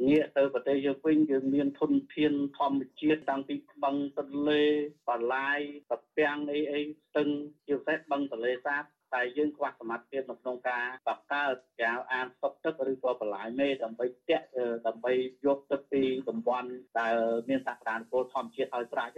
[0.07, 4.63] ងាកទៅប្រទេសយើងវិញយើងមានធនធានធម្មជាតិតាំងពីបឹងទន្លេ
[5.09, 5.59] បលាយ
[5.89, 7.27] ត្រពាំងអីអីស្ទឹង
[7.67, 14.45] ជាពិសេសបឹងទន្លេសាប តែយើងខ្វះសមត្ថភាពនៅក្នុងការបកកើតយ៉ាងអានស្តុកទឹកឬក៏បន្លាយមេដើម្បីតាក់
[14.87, 15.13] ដើម្បី
[15.45, 17.15] យកទឹកពីតំបន់ដែល
[17.49, 19.09] មានសក្តានុពលធម្មជាតិឲ្យស្រេច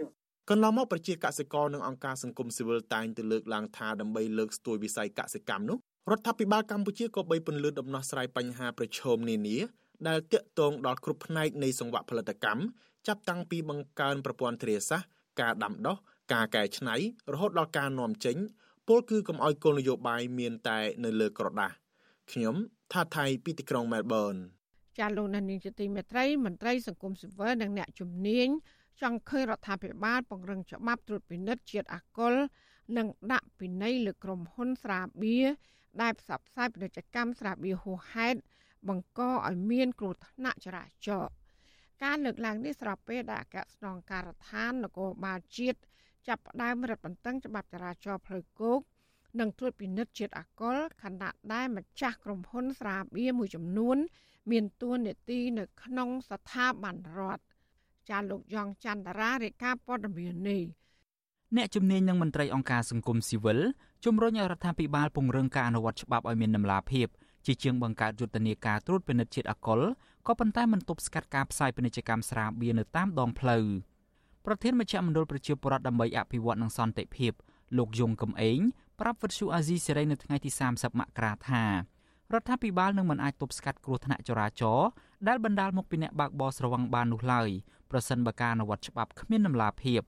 [0.50, 5.78] កន្លងមកប្រជាកសិករនិងអង្គការសង្គមស៊ីវិលតែងទៅលើកឡើងថាដើម្បីលើកស្ទួយវិស័យកសិកម្មនោះ
[6.10, 9.58] រដ្ឋាភិបាលកម្ពុជាក៏បីពន្លឿនដំណោះស្រាយបញ្ហាប្រឈមនានា
[10.08, 12.62] ដែលទាក់ទងដល់គ្រប់ផ្នែកនៃសង្វាក់ផលិតកម្ម
[13.06, 15.08] ចាប់តាំងពីបង្កើនប្រព័ន្ធធារាសាស្ត្រ
[15.40, 15.96] ការដាំដុះ
[16.32, 16.96] ការកែច្នៃ
[17.32, 18.36] រហូតដល់ការនាំចេញ
[18.88, 21.74] ពលគឺកុំឲ្យគោលនយោបាយមានតែនៅលើក្រដាស់
[22.32, 22.54] ខ្ញុំ
[22.92, 24.34] ថាថៃពីទីក្រុងមែលប៊ន
[24.98, 28.48] ចាលោកនានីជាទីមេត្រីមន្ត្រីសង្គមស៊ីវិលនិងអ្នកជំនាញ
[29.02, 32.34] ចង់ឃើញរដ្ឋាភិបាលពង្រឹងច្បាប់ត្រួតពិនិត្យជាតិអាល់កុល
[32.96, 35.46] និងដាក់ពិន័យលើក្រុមហ៊ុនស្រាបៀរ
[36.02, 38.38] ដែលផ្សព្វផ្សាយពាណិជ្ជកម្មស្រាបៀរហួសហេតុ
[38.88, 41.32] បង្កឲ្យមានគ្រោះថ្នាក់ចរាចរណ៍
[42.04, 45.78] ការលើកឡើងនេះស្របពេលដែលអគ្គស្នងការដ្ឋាននគរបាលជាតិ
[46.28, 48.80] ចាប់ផ្ដើមរឹតបន្តឹងច្បាប់ចរាចរណ៍ផ្លូវគោក
[49.40, 53.96] និងត្រួតពិនិត្យជាតិអាល់កុលខណៈដែលម្ចាស់ក្រុមហ៊ុនស្រាបៀរមួយចំនួន
[54.50, 57.42] មានទួនាទីនៅក្នុងស្ថាប័នរដ្ឋ
[58.10, 60.62] ចាលោកយ៉ងច័ន្ទរារាយការណ៍ព័ត៌មាននេះ
[61.56, 63.58] អ្នកជំនាញនិងមន្ត្រីអង្គការសង្គមស៊ីវិល
[64.04, 67.06] ជំរុញឲ្យរដ្ឋាភិបាលពង្រឹងការអនុវត្តច្បាប់ឲ្យមានដំណាភាព
[67.46, 69.80] ជាជាងបង្កើតយុទ្ធនាការត្រួតពិនិត្យជាតិអាល់កុល
[70.26, 73.64] ក៏ប៉ុន្តែមិនទប់ស្កាត់ការផ្សាយពាណិជ្ជកម្មស្រាបៀរនៅតាមដងផ្លូវ
[74.48, 77.32] ប្រធានមជ្ឈមណ្ឌលប្រជាពលរដ្ឋដើម្បីអភិវឌ្ឍនិងសន្តិភាព
[77.76, 78.60] លោកយងកំឯង
[79.00, 84.88] ប្រាប់វិទ្យុអាស៊ីសេរីនៅថ្ងៃទី30មករាថារដ្ឋាភិបាលនឹងមិនអាចទប់ស្កាត់គ្រោះថ្នាក់ចរាចរណ៍
[85.28, 87.48] ដែលបណ្ដាលមកពីអ្នកបើកបរស្រវឹងបាននោះឡើយ
[87.90, 90.00] ប្រសិនបើការអនុវត្តច្បាប់គ្មានដំណាភាព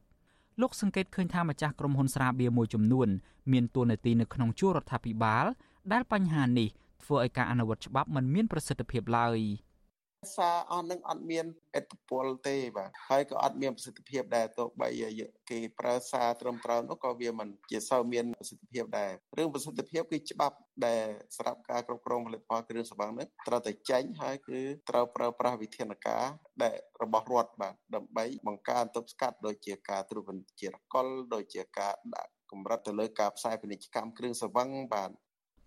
[0.60, 3.08] លោកសង្កេតឃើញថាម្ចាស់ក្រុមហ៊ុនស្រាបៀរមួយចំនួន
[3.52, 5.44] មានតួនាទីនៅក្នុងជួររដ្ឋាភិបាល
[5.92, 6.68] ដែលបញ្ហានេះ
[7.02, 9.38] ធ្វើឲ្យការអនុវត្តច្បាប់មិនមានប្រសិទ្ធភាពឡើយ។
[10.36, 11.44] សារអស់នឹងអត់មាន
[11.78, 14.88] ឥទ្ធិពលទេបាទហើយក៏អត់មានប្រសិទ្ធភាពដែរទោះបី
[15.50, 24.60] គេប្រើសារត្រឹមត្រូវនោះក៏វាមិនជាសូវមានប្រសិទ្ធភាពដែររឿងប្រសិទ្ធភាពគឺច្បាប់ដែលសម្រាប់ការគ្រប់គ្រងផលិតផលគ្រឿងសង្វឹងនេះត្រូវតែចេញហើយគឺ
[24.90, 26.24] ត្រូវប្រើប្រាស់វិធានការ
[26.62, 35.10] ដែលរបស់រដ្ឋបាទដើម្បីបង្កើនទប់ស្កាត់ដូចជាការត្រួតពិនិត្យជារកុលដូចជាការដាក់កម្រិតទៅលើការផ្សាយពាណិជ្ជកម្មគ្រឿងសង្វឹងបាទ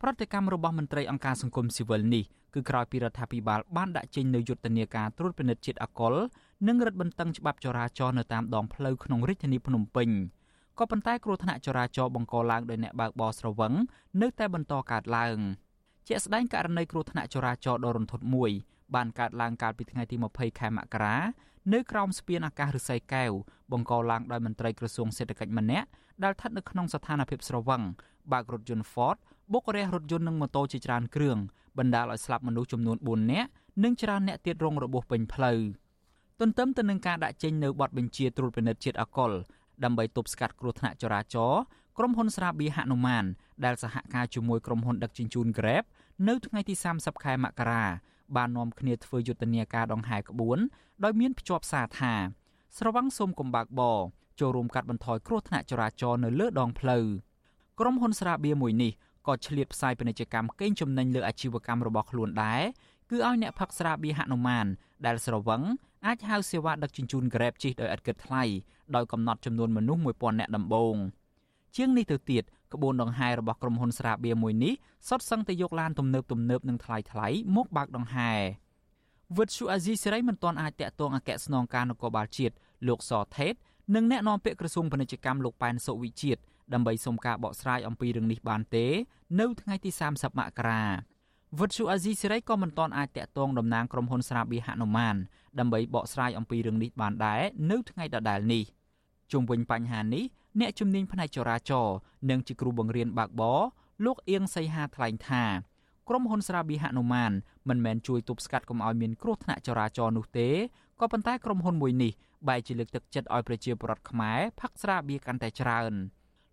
[0.02, 6.14] ប្រតិកម្មរបស់មន្ត្រីអង្គការសង្គមស៊ីវិលនេះ គឺក្រោយពីរដ្ឋាភិបាលបានដាក់ចេញនូវយុទ្ធនាការត្រួតពិនិត្យជាតិអាល់កុល
[6.68, 10.10] និងរឹតបន្តឹងច្បាប់ចរាចរណ៍នៅតាមដងផ្លូវក្នុងរាជធានីភ្នំពេញ
[10.80, 13.74] ក៏ប៉ុន្តែគ្រោះថ្នាក់ចរាចរណ៍បង្កឡើងដោយអ្នកបើកបរស្រវឹង
[14.22, 15.38] នៅតែបន្តកើតឡើង
[16.08, 18.52] ជាក់ស្ដែងករណីគ្រោះថ្នាក់ចរាចរណ៍ដ៏រន្ធត់មួយ
[18.96, 21.18] បានកើតឡើងកាលពីថ្ងៃទី20ខែមករា
[21.74, 23.32] នៅក្រោមស្ពានអាកាសឫស្សីកែវ
[23.72, 25.88] បង្កឡើងដោយមន្ត្រីក្រសួងសេដ្ឋកិច្ចម្នាក់
[26.24, 27.82] ដែលស្ថិតនៅក្នុងស្ថានភាពស្រវឹង
[28.32, 29.18] បើករថយន្ត Ford
[29.54, 31.38] បុករះរថយន្តនិងម៉ូតូជាច្រើនគ្រឿង
[31.78, 33.50] បណ្ដាលឲ្យស្លាប់មនុស្សចំនួន4នាក់
[33.84, 35.60] និងច្រើនអ្នកទៀតរងរបួសពេញផ្លូវ
[36.40, 39.32] ទន្ទឹមទៅនឹងការដាក់ចេញនៅបទបញ្ជាត្រួតពិនិត្យជាតិអកុល
[39.84, 41.62] ដើម្បីទប់ស្កាត់គ្រោះថ្នាក់ចរាចរណ៍
[41.98, 43.24] ក្រុមហ៊ុនស្រាបៀរហនុមាន
[43.66, 45.84] ដែលសហការជាមួយក្រុមហ៊ុនដឹកជញ្ជូន Grab
[46.28, 47.86] នៅថ្ងៃទី30ខែមករា
[48.36, 50.60] បាននាំគ្នាធ្វើយុទ្ធនាការដង្ហែក្បួន
[51.04, 52.14] ដោយមានភ្ជាប់សារថា
[52.78, 53.82] ស្រវឹងសូមកំបាក់ប
[54.40, 57.06] ចូលរួមកាត់បន្ថយគ្រោះថ្នាក់ចរាចរណ៍នៅលើដងផ្លូវ
[57.80, 58.92] ក្រុមហ៊ុនស្រាបៀរមួយនេះ
[59.28, 62.62] ក៏ឆ្លៀតផ្សាយពាណិជ្ជកម្មកេងចំណេញលើអាជីវកម្មរបស់ខ្លួនដែរ
[63.10, 64.66] គឺឲ្យអ្នកផឹកស្រាបៀរហនុមាន
[65.06, 65.62] ដែលស្រវឹង
[66.06, 68.44] អាចហៅសេវាដឹកជញ្ជូន Grab ជិះដោយឥតគិតថ្លៃ
[68.96, 70.96] ដោយកំណត់ចំនួនមនុស្ស1000នាក់ដំបូង
[71.76, 74.74] ជាងនេះទៅទៀតក្បួនដង្ហែរបស់ក្រុមហ៊ុនស្រាបៀរមួយនេះ
[75.08, 78.32] សុទ្ធសឹងតែយកឡានទំនើបទំនើបនិងថ្លៃថ្លៃមកបើកដង្ហែ
[79.38, 82.56] វិទ្យុអាស៊ីសេរីមិនទាន់អាចតាក់ទងអគ្គស្នងការនគរបាលជាតិ
[82.88, 83.54] លោកសថេត
[83.96, 86.42] និងអ្នកនាំពាក្យក្រសួងពាណិជ្ជកម្មលោកប៉ែនសុវិជាតិ
[86.74, 88.86] ដើម្បីសុំការបកស្រាយអំពីរឿងនេះបានទេ
[89.40, 90.84] នៅថ្ងៃទី30មករា
[91.60, 95.16] វិទ្យុអាស៊ីសេរីក៏មិនទាន់អាចតាក់ទងតំណាងក្រុមហ៊ុនស្រាបៀរហនុមាន
[95.60, 98.64] ដើម្បីបកស្រាយអំពីរឿងនេះបានដែរនៅថ្ងៃដដែលនេះ
[99.32, 100.24] ជុំវិញបញ្ហានេះ
[100.60, 101.96] អ្នកជំនាញផ្នែកចរាចរណ៍
[102.30, 103.62] និងជាគ្រូបង្រៀនបើកបរ
[104.06, 105.44] លោកអៀងសីហាថ្លែងថា
[106.10, 107.32] ក្រុមហ៊ុនស្រាបៀរហនុមាន
[107.70, 110.50] មិនមែនជួយទប់ស្កាត់កុំឲ្យមានគ្រោះថ្នាក់ចរាចរណ៍នោះទេ
[111.00, 112.12] ក៏ប៉ុន្តែក្រុមហ៊ុនមួយនេះ
[112.48, 115.94] បែរជាលើកទឹកចិត្តឲ្យប្រជាពលរដ្ឋខ្មែរផឹកស្រាបៀរកាន់តែច្រើន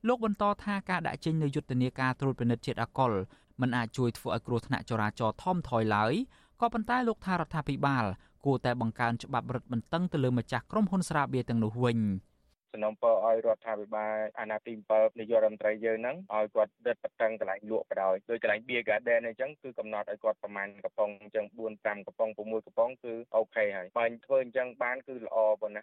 [0.06, 3.12] លោកបន្តថាការដាក់ចេញនូវយុទ្ធនាការត្រួតពិនិត្យជាតិអាល់កុល
[3.60, 6.12] មិនអាចជួយធ្វើឲ្យគ្រោះថ្នាក់ចរាចរណ៍ថមថយឡើយ
[6.60, 8.04] ក៏ប៉ុន្តែលោកថារដ្ឋាភិបាល
[8.44, 11.98] គួរតែបង្កើនច្បាប់រឹតបន្តឹងទៅលើម្ចាស់ក្រុមហ៊ុនស្រាបៀរទាំងនោះវិញ។
[12.74, 25.82] សំណូមពរឲ្យរដ្ឋាភិបាលអាណត្តិទី7នាយករដ្ឋមន្ត្រីយើងហ្នឹងឲ្យគាត់ដិតបន្តឹងកន្លែងលក់ក៏ដោយដោយកន្លែង Beer Garden អញ្ចឹងគឺកំណត់ឲ្យគាត់ប្រមាណកំប៉ុងអញ្ចឹង4 5កំប៉ុង6កំប៉ុងគឺអូខេហើយបើធ្វើអញ្ចឹងបានគឺល្អប៉ុណ្ណា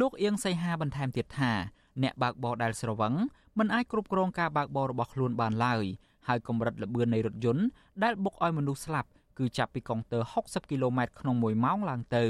[0.00, 1.52] លោកអៀងសីហាបន្ថែមទៀតថា
[2.02, 3.14] អ្នកបើកបរដែលស្រវឹង
[3.58, 5.84] មិនអាចគ្រប់គ្រងការបើកបររបស់ខ្លួនបានឡើយ
[6.28, 7.64] ហើយកម្រិតល្បឿននៃរថយន្ត
[8.02, 12.24] ដែលបុកឲ្យមនុស្សស្លាប់គឺចាប់ពីកុងទ័រ60គីឡូម៉ែត្រក្នុង1ម៉ោងឡើងទៅ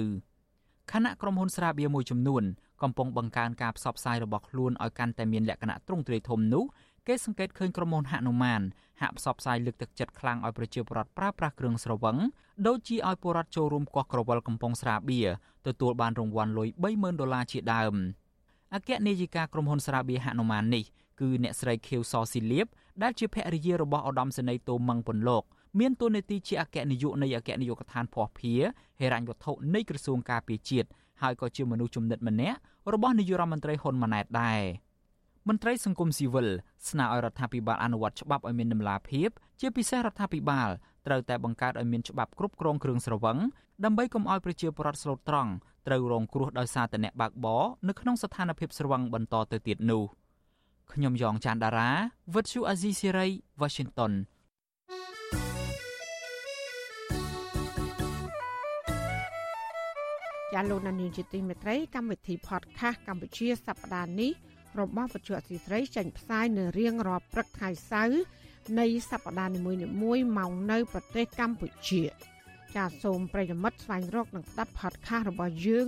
[0.92, 2.42] ខណៈក្រុមហ៊ុនស្រាបៀរមួយចំនួន
[2.82, 6.64] កំពុងបង្កើនការផ្សព្វផ្សាយរបស់ខ្លួនឲ្យកាន់តែមានលក្ខណៈទ្រង់ទ្រាយធំនោះ
[7.06, 8.60] គេសង្កេតឃើញក្រុមហ៊ុនហនុមាន
[9.00, 12.16] ហាក់ផ្សព្វផ្សាយលើកទឹកចិត្តខ្លាំងឲ្យប្រជាពលរដ្ឋប្រើប្រាស់គ្រឿងស្រវឹង
[12.66, 15.28] ដូចជាឲ្យពលរដ្ឋចូលរួមកោះក្រវិលកំពង់ស្រាបៀរ
[15.66, 17.94] ទទួលបានរង្វាន់លុយ30000ដុល្លារជាដើម
[18.74, 20.84] អគ្គនាយិកាក្រុមហ៊ុនស្រាបៀរហនុមាននេះ
[21.20, 22.66] គឺអ្នកស្រីខៀវសស៊ីលៀប
[23.02, 25.42] ដែលជាភរិយារបស់ឧត្តមសេនីយ៍តូម៉ឹងពុនលោក
[25.78, 28.62] មានតួនាទីជាអគ្គនាយកនៃអគ្គនាយកដ្ឋានភ័ស្តុភារ
[29.00, 30.88] ហិរញ្ញវត្ថុនៃក្រសួងការពារជាតិ
[31.22, 32.58] ហើយក៏ជាមនុស្សជំនិតម្នាក់
[32.92, 34.62] របស់នាយករដ្ឋមន្ត្រីហ៊ុនម៉ាណែតដែរ
[35.48, 36.48] មន្ត្រីសង្គមស៊ីវិល
[36.88, 39.28] ស្នើឲ្យរដ្ឋាភិបាលអនុវត្តច្បាប់ឲ្យមានដំណាភាព
[39.60, 40.68] ជាពិសេសរដ្ឋាភិបាល
[41.06, 43.38] ត្រូវតែបង្កើតឲ្យមានច្បាប់គ្រប់គ្រងគ្រឿងស្រវឹង
[43.84, 45.50] ដើម្បីកុំឲ្យប្រជាពលរដ្ឋស្លូតត្រង់
[45.86, 50.02] ត្រូវរងគ្រោះដោយសារតែអ្នកបើកបរនៅក្នុងស្ថានភាពស្រវឹងបន្តទៅទៀតនោះ
[50.92, 51.90] ខ្ញុំយ៉ងច័ន្ទដារា
[52.34, 53.26] វិទ្យុអាស៊ីសេរី
[53.60, 54.12] Washington
[60.52, 64.32] ចាលោកនានីជាទីមេត្រីកម្មវិធី podcast កម្ពុជាសប្តាហ៍នេះ
[64.80, 68.22] របស់វិទ្យុអសីស្រីចេញផ្សាយនៅរៀងរាល់ព្រឹកថ្ងៃសៅរ៍
[68.78, 69.60] នៃសប្តាហ៍នី
[70.02, 72.02] មួយៗមកនៅប្រទេសកម្ពុជា
[72.76, 75.86] ចាសសូមប្រិយមិត្តស្វែងរកនិងស្ដាប់ podcast របស់យើង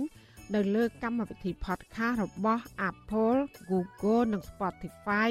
[0.55, 5.29] នៅលើកម្មវិធី podcast របស់ Apple, Google និង Spotify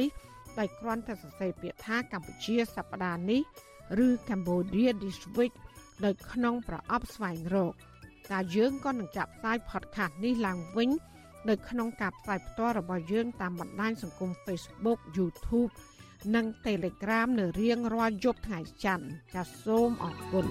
[0.59, 3.43] ដោយគ្រាន់តែសរសេរពាក្យថាកម្ពុជាសប្តាហ៍នេះ
[4.07, 5.55] ឬ Cambodia This Week
[6.05, 7.73] នៅក្នុងប្រអប់ស្វែងរក
[8.31, 10.91] តែយើងក៏នឹងចាប់ផ្សាយ podcast នេះឡើងវិញ
[11.49, 15.71] នៅក្នុងការផ្សាយផ្ទាល់របស់យើងតាមបណ្ដាញសង្គម Facebook YouTube
[16.35, 20.47] និង Telegram នៅរៀងរាល់យប់ថ្ងៃច័ន្ទចាសសូមអរគុណ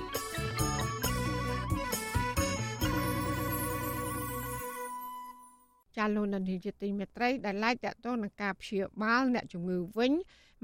[5.98, 10.12] ចាលោកនានីជាទីមេត្រីដែលឡាយតតងនឹងការព្យាបាលអ្នកជំងឺវិញ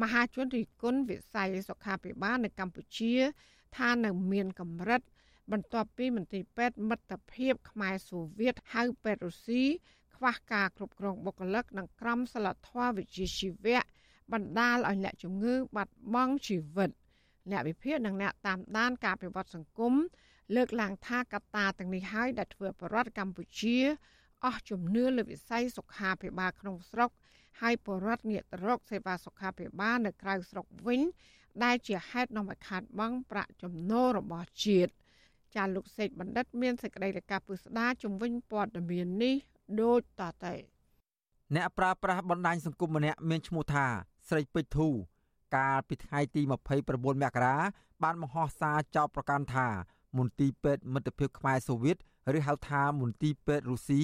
[0.01, 3.13] មហាជនរិគុណវិស័យសុខាភិបាលនៅកម្ពុជា
[3.77, 5.01] ថានៅមានកម្រិត
[5.51, 9.63] បន្ទាប់ពីមន្ទីរពេទ្យមិត្តភាពខ្មែរសូវៀតហៅពេទ្យរុស្ស៊ី
[10.15, 13.81] ខ្វះការគ្រប់គ្រងបុគ្គលិក និងក្រមសីលធម៌វិជ្ជាជីវៈ
[14.33, 16.91] បណ្ដាលឲ្យអ្នកជំងឺបាត់បង់ជីវិត
[17.51, 19.93] អ្នកវិភាគនិងអ្នកតាមដានការពិវត្តសង្គម
[20.55, 23.77] លើកឡើងថាកត្តាទាំងនេះហើយដែលធ្វើប្រវត្តិកម្ពុជា
[24.45, 27.09] អស់ជំនឿលើវិស័យសុខាភិបាលក្នុងស្រុក
[27.61, 31.01] ហើយបរដ្ឋងាកទៅរកសេវាសុខាភិបាលនៅក្រៅស្រុកវិញ
[31.63, 34.91] ដែលជាហេតុនាំឲ្យខាតបង់ប្រាក់ចំណូលរបស់ជាតិ
[35.55, 39.35] ចាលោកសេកបណ្ឌិតមានសេចក្តីរាយការណ៍ពុស្ដាជំវិញព័ត៌មាននេះ
[39.81, 40.55] ដូចតទៅ
[41.55, 43.85] អ្នកប្រើប្រាស់បណ្ដាញសង្គមម្នាក់មានឈ្មោះថា
[44.29, 44.87] ស្រីពេជ្រធូ
[45.57, 46.53] កាលពីថ្ងៃទី29ម
[47.35, 47.55] ករា
[48.03, 49.67] បានបង្ហោះសារចោទប្រកាន់ថា
[50.17, 51.97] មន្ទីរពេទ្យមិត្តភាពខ្មែរសូវៀត
[52.37, 54.01] ឬហៅថាមន្ទីរពេទ្យរុស្ស៊ី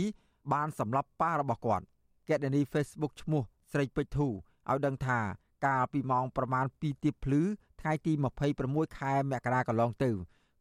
[0.54, 1.86] បានសម្លាប់ប៉ារបស់គាត់
[2.30, 5.20] កេតនី Facebook ឈ្មោះស្រីពេជ្រធូឲ្យដឹងថា
[5.66, 7.42] កាលពីម៉ោងប្រមាណ2ទៀបភ្លឺ
[7.82, 8.14] ថ្ងៃទី
[8.56, 10.12] 26ខែមករាកន្លងទៅ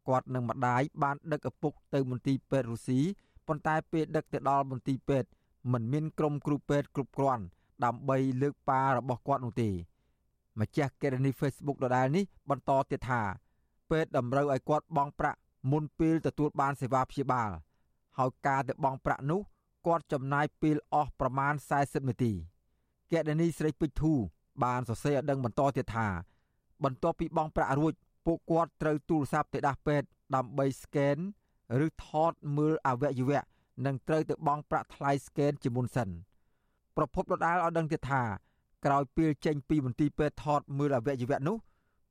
[0.07, 2.99] គាត់និងម្ដាយបានដឹកឪពុកទៅមន្ទីរពេទ្យរុស្ស៊ី
[3.47, 5.29] ប៉ុន្តែពេលដឹកទៅដល់មន្ទីរពេទ្យ
[5.73, 7.43] មិនមានក្រុមគ្រូពេទ្យគ្រប់គ្រាន់
[7.83, 9.69] ដើម្បីលើកប៉ារបស់គាត់នោះទេ
[10.59, 13.21] ម្ចាស់កេរនី Facebook ដដែលនេះបន្តទៀតថា
[13.89, 15.39] ពេទ្យតម្រូវឲ្យគាត់បង់ប្រាក់
[15.71, 17.51] មុនពេលទទួលបានសេវាព្យាបាល
[18.17, 19.41] ហើយការទៅបង់ប្រាក់នោះ
[19.87, 22.33] គាត់ចំណាយពេលអស់ប្រមាណ40នាទី
[23.11, 24.13] កេរនីស្រីពេជ្រធូ
[24.63, 26.07] បានសរសេរឲ្យដឹងបន្តទៀតថា
[26.83, 27.93] បន្ទាប់ពីបង់ប្រាក់រួច
[28.25, 31.17] ពួកគាត់ត្រូវទូរស័ព្ទទៅដាស់ពេទ្យដើម្បីស្កេន
[31.85, 33.43] ឬថតមើលអវយវៈ
[33.85, 36.09] និងត្រូវទៅបង់ប្រាក់ថ្លៃស្កេនជាមុនសិន
[36.95, 38.23] ប្រពន្ធដដាលឲ្យដឹងទៀតថា
[38.85, 41.57] ក្រោយពេលចេញពីមន្ទីរពេទ្យថតមើលអវយវៈនោះ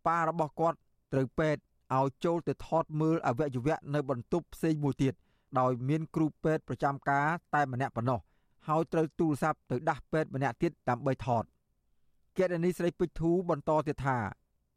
[0.07, 0.78] ប៉ារបស់គាត់
[1.12, 1.61] ត្រូវពេទ្យ
[1.97, 5.14] ឲ្យចូលទៅថតមើលអវយវៈនៅបន្ទប់ផ្សេងមួយទៀត
[5.59, 8.20] ដោយមានគ្រូពេទ្យប្រចាំការតែម្នាក់ប៉ុណ្ណោះ
[8.68, 11.45] ហើយត្រូវទូរស័ព្ទទៅដាស់ពេទ្យម្នាក់ទៀតដើម្បីថត
[12.37, 14.18] កេរនីស្រីពេជ្រធូបន្តទៀតថា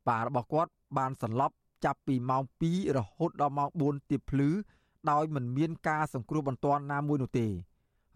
[0.08, 1.56] ប៉ារបស់គាត់បានសន្លប់
[1.86, 4.50] ចាប់ពីម៉ោង2រហូតដល់ម៉ោង4ទៀបភ្លឺ
[5.12, 7.48] ដោយមិនមានការសង្គ្រោះបន្ទាន់ណាមួយនោះទេ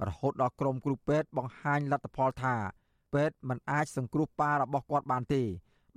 [0.07, 2.55] រហូតដល់ក្រុមគ្រូពេទ្យបង្ហាញលទ្ធផលថា
[3.13, 5.43] ពេទ្យមិនអាចសង្គ្រោះប៉ារបស់គាត់បានទេ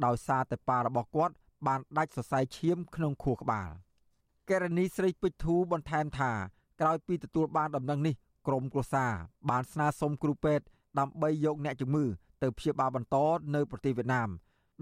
[0.04, 1.34] ដោយសារតែប៉ារបស់គាត់
[1.66, 3.70] បានដាច់សរសៃឈាមក្នុងខួរក្បាល
[4.50, 6.32] ករណីស្រីពេជ្រធូបន្ថែមថា
[6.80, 8.14] ក្រោយពីទទួលបានដំណឹងនេះ
[8.46, 9.12] ក្រមគ្រួសារ
[9.50, 10.64] បានស្នើសុំគ្រូពេទ្យ
[10.98, 12.04] ដើម្បីយកអ្នកជំងឺ
[12.42, 13.16] ទៅព្យាបាលបន្ត
[13.54, 14.28] នៅប្រទេសវៀតណាម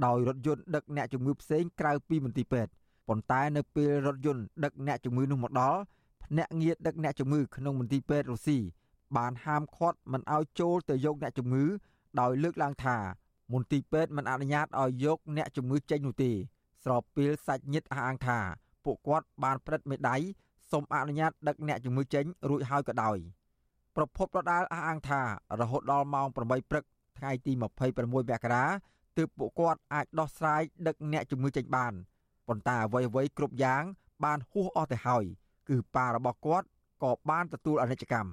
[0.04, 2.70] ដោយរថយន្តដឹកអ្នកជំងឺផ្សេងក្រៅពីមន្ទីរពេទ្យ
[3.08, 5.78] ប៉ុន្តែនៅពេលរថយន្តដឹកអ្នកជំងឺនោះមកដល់
[6.24, 8.58] ភ្នាក់ងារដឹកអ្នកជំងឺក្នុងមន្ទីរពេទ្យរុស្ស៊ី
[9.16, 11.64] បានហាមឃាត់មិនឲ្យចូលទៅយកអ្នកជំងឺ
[12.20, 12.96] ដោយលើកឡើងថា
[13.52, 16.32] មន្ទីរពេទ្យមិនអនុញ្ញាតឲ្យយកអ្នកជំងឺចេញនោះទេ
[16.84, 18.38] ស្របពេលសាច់ញាតិអះអាងថា
[18.84, 20.16] ពួកគាត់បានព្រឹត្តមេដៃ
[20.70, 23.18] សូមអនុញ្ញាតដឹកអ្នកជំងឺចេញរួចហើយក៏ដោយ
[23.96, 25.20] ប្រពន្ធប្រដាល់អះអាងថា
[25.60, 26.36] រហូតដល់ម៉ោង8
[26.70, 26.84] ព្រឹក
[27.18, 28.64] ថ្ងៃទី26មករា
[29.18, 31.92] ទើបពួកគាត់អាចដោះស្រាយដឹកអ្នកជំងឺចេញបាន
[32.48, 33.82] ប៉ុន្តែអ្វីៗគ្រប់យ៉ាង
[34.24, 35.24] បានហួសអស់ទៅហើយ
[35.68, 36.66] គឺប៉ារបស់គាត់
[37.02, 38.30] ក៏បានទទួលអនិច្ចកម្ម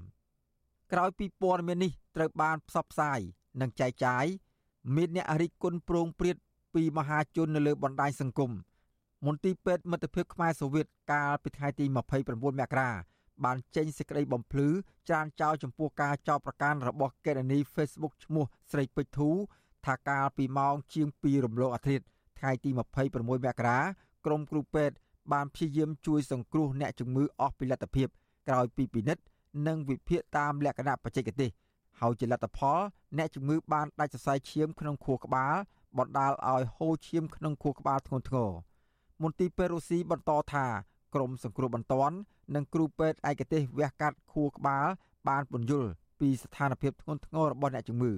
[0.93, 3.19] ក្រោយពីព័ត៌មាននេះត្រូវបានផ្សព្វផ្សាយ
[3.61, 4.25] និងចែកចាយ
[4.95, 6.37] មានអ្នករិះគន់ប្រងព្រាត
[6.75, 8.51] ពីមហាជននៅលើបណ្ដាញសង្គម
[9.25, 11.95] មន្ទីរពេទ្យមិត្តភាពខ្មែរសូវៀតកាលពីថ្ងៃទី29
[12.61, 12.91] មករា
[13.43, 14.67] បានចេញសេចក្តីបំភ្លឺ
[15.09, 19.29] ច្រានចោលចំពោះការចោទប្រកាន់របស់កេរនី Facebook ឈ្មោះស្រីពេជ្រធូ
[19.85, 22.05] ថាកាលពីម៉ោងជាង2រំលងអាធ្រាត្រ
[22.39, 23.79] ថ្ងៃទី26មករា
[24.25, 24.95] ក្រុមគ្រូពេទ្យ
[25.33, 28.07] បានព្យាយាមជួយសង្គ្រោះអ្នកជំងឺអស់ពីលទ្ធភាព
[28.47, 29.23] ក្រោយពីពិនិត្យ
[29.67, 31.49] និងវិភាគតាមលក្ខណៈបច្ចេកទេស
[31.99, 32.79] ហើយជាលទ្ធផល
[33.17, 35.53] អ្នកជំងឺបានដាច់សរសៃឈាមក្នុងខួរក្បាល
[35.97, 38.51] បណ្ដាលឲ្យហូរឈាមក្នុងខួរក្បាលធ្ងន់ធ្ងរ
[39.23, 40.65] មន្ទីរពេទ្យរុស្ស៊ីបន្តថា
[41.13, 42.15] ក្រមសង្គ្រោះបន្ទាន់
[42.55, 44.85] និងគ្រូពេទ្យឯកទេសវះកាត់ខួរក្បាល
[45.29, 45.89] បានពន្យល់
[46.19, 48.13] ពីស្ថានភាពធ្ងន់ធ្ងររបស់អ្នកជំងឺ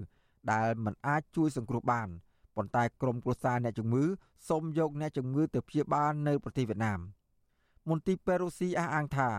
[0.52, 2.10] ដែលមិនអាចជួយសង្គ្រោះបាន
[2.56, 4.04] ប៉ុន្តែក្រមគ្រួសារអ្នកជំងឺ
[4.50, 7.00] សូមយកអ្នកជំងឺទៅព្យាបាលនៅប្រទេសវៀតណាម
[7.90, 9.30] មន្ទីរពេទ្យរុស្ស៊ីអះអាងថា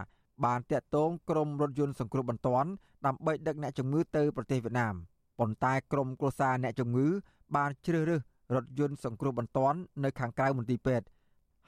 [0.44, 2.70] បានតាក់ទងក្រុមរថយន្តសង្គ្រោះបន្ទាន់
[3.06, 4.94] ដើម្បីដឹកអ្នកជំងឺទៅប្រទេសវៀតណាម
[5.38, 7.08] ប៉ុន្តែក្រុមគ្រួសារអ្នកជំងឺ
[7.56, 8.20] បានជ្រើសរើស
[8.54, 11.06] រថយន្តសង្គ្រោះបន្ទាន់នៅខាងក្រៅមន្ទីរពេទ្យ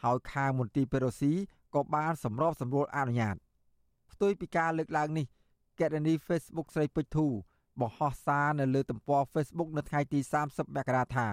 [0.03, 1.33] ហើយខាងមន្ទីរពេទ្យរុស្ស៊ី
[1.75, 3.37] ក៏បានសម្របសម្រួលអនុញ្ញាត
[4.13, 5.27] ផ្ទុយពីការលើកឡើងនេះ
[5.81, 7.27] កេរនី Facebook ស្រីពេជ្រធូ
[7.81, 11.29] បង្ហោះសារនៅលើទំព័រ Facebook នៅថ្ងៃទី30មករាថា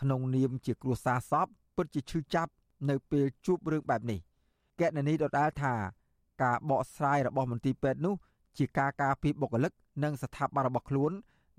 [0.00, 2.52] ក្នុងនាមជាគ្រួសារសពពិតជាឈឺចាប់
[2.90, 4.20] នៅពេលជួបរឿងបែបនេះ
[4.80, 5.74] កេរនីដដែលថា
[6.42, 8.14] ការបកស្រាយរបស់មន្ទីរពេទ្យនោះ
[8.58, 9.72] ជាការការពារបុគ្គលិក
[10.04, 11.12] និងស្ថាប័នរបស់ខ្លួន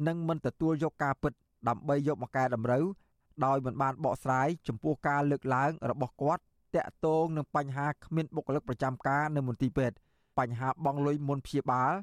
[0.08, 1.34] និងមិនទទួលយកការពិត
[1.68, 2.86] ដើម្បីយកមកកែតម្រូវ
[3.46, 6.42] ដោយមិនបានបកស្រាយចំពោះការលើកឡើងរបស់គាត់
[6.76, 9.98] តាក់ទងនឹងបញ្ហាគ្មានបុគ្គលិកប្រចាំការនៅមន្ទីរពេទ្យ
[10.40, 11.94] បញ្ហាបង់លុយមុនព្យាបាល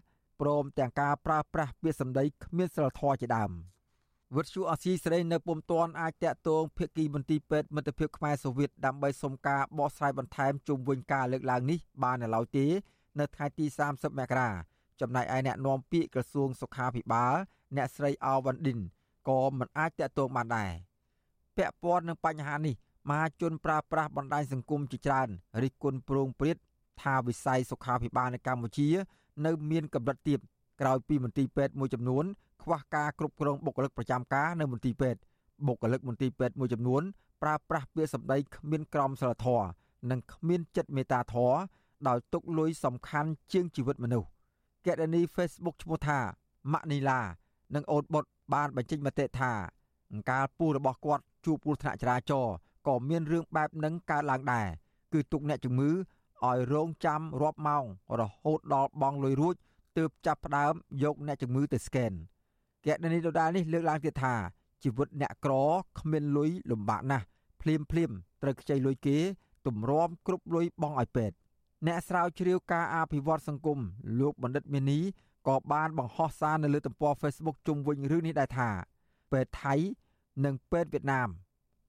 [0.40, 3.50] ព្រមទាំងការប្រើប្រាស់ពាក្យសម្ដីគ្មានសិលធម៌ជាដើម
[4.36, 12.66] វិទ្យុអសីសេរីនៅពុំទាន់អាចតាក់ទងភាគីមន្ទីរពេទ្យមិត្តភាពខ្មែរសូវៀតដើម្បីសុំការបកស្រាយបន្ថែមជុំវិញការលើកឡើងនេះបាននៅឡើយទេ
[13.20, 14.50] នៅថ្ងៃទី30មករា
[15.00, 17.34] ចំណែកឯអ្នកនាំពាក្យក្រសួងសុខាភិបាល
[17.76, 18.78] អ្នកស្រីអវ៉ាន់ឌិន
[19.28, 20.70] ក៏មិនអាចតាក់ទងបានដែរ
[21.56, 22.74] ពាក់ព័ន្ធនឹងបញ្ហានេះ
[23.08, 25.28] មហាជនប្រើប្រាស់បណ្ដាញសង្គមជាច្រើន
[25.62, 26.56] រិះគន់ប្រងព្រាត
[27.02, 28.88] ថាវិស័យសុខាភិបាលនៅកម្ពុជា
[29.46, 30.38] នៅមានកម្រិតទាប
[30.80, 32.24] ក្រោយពីមន្ទីរពេទ្យមួយចំនួន
[32.62, 35.20] ខ្វះការគ្រប់គ្រងបុគ្គលិកប្រចាំការនៅមន្ទីរពេទ្យ
[35.66, 37.02] បុគ្គលិកមន្ទីរពេទ្យមួយចំនួន
[37.42, 39.66] ប្រើប្រាស់ពាក្យសម្ដីគ្មានក្រមសីលធម៌
[40.10, 41.56] និងគ្មានចិត្តមេត្តាធម៌
[42.08, 44.28] ដោយទុកលុយសំខាន់ជាងជីវិតមនុស្ស
[44.86, 46.18] កេរនី Facebook ឈ្មោះថា
[46.72, 47.20] ម៉ាក់នីឡា
[47.74, 48.24] និងអូនបុត
[48.54, 49.52] បានបញ្ចេញមតិថា
[50.12, 52.54] អង្ការពូរបស់គាត់ជួបគ្រោះថ្នាក់ចរាចរណ៍
[52.88, 54.66] ក៏មានរឿងបែបនឹងកើតឡើងដែរ
[55.12, 57.84] គឺទុកអ្នកជំងឺឲ្យរងចាំរាប់ម៉ោង
[58.20, 59.54] រហូតដល់បង់លុយរួច
[59.98, 62.12] ទើបចាប់ផ្ដើមយកអ្នកជំងឺទៅស្កេន
[62.94, 64.34] កណនីដដាលនេះលើកឡើងទៀតថា
[64.82, 65.54] ជីវិតអ្នកក្រ
[65.98, 67.24] គ្មានលុយលំបាកណាស់
[67.60, 68.10] ភ្លាមភ្លាម
[68.42, 69.18] ត្រូវខ្ចីលុយគេ
[69.66, 71.36] ទម្រាំគ្រប់លុយបង់ឲ្យពេទ្យ
[71.86, 73.78] អ្នកស្រាវជ្រាវការអភិវឌ្ឍសង្គម
[74.20, 75.00] លោកបណ្ឌិតមានី
[75.48, 78.68] ក៏បានបង្ហោះសារនៅលើទំព័រ Facebook ជុំវិញរឿងនេះដែរថា
[79.32, 79.74] ពេទ្យថៃ
[80.44, 81.28] និងពេទ្យវៀតណាម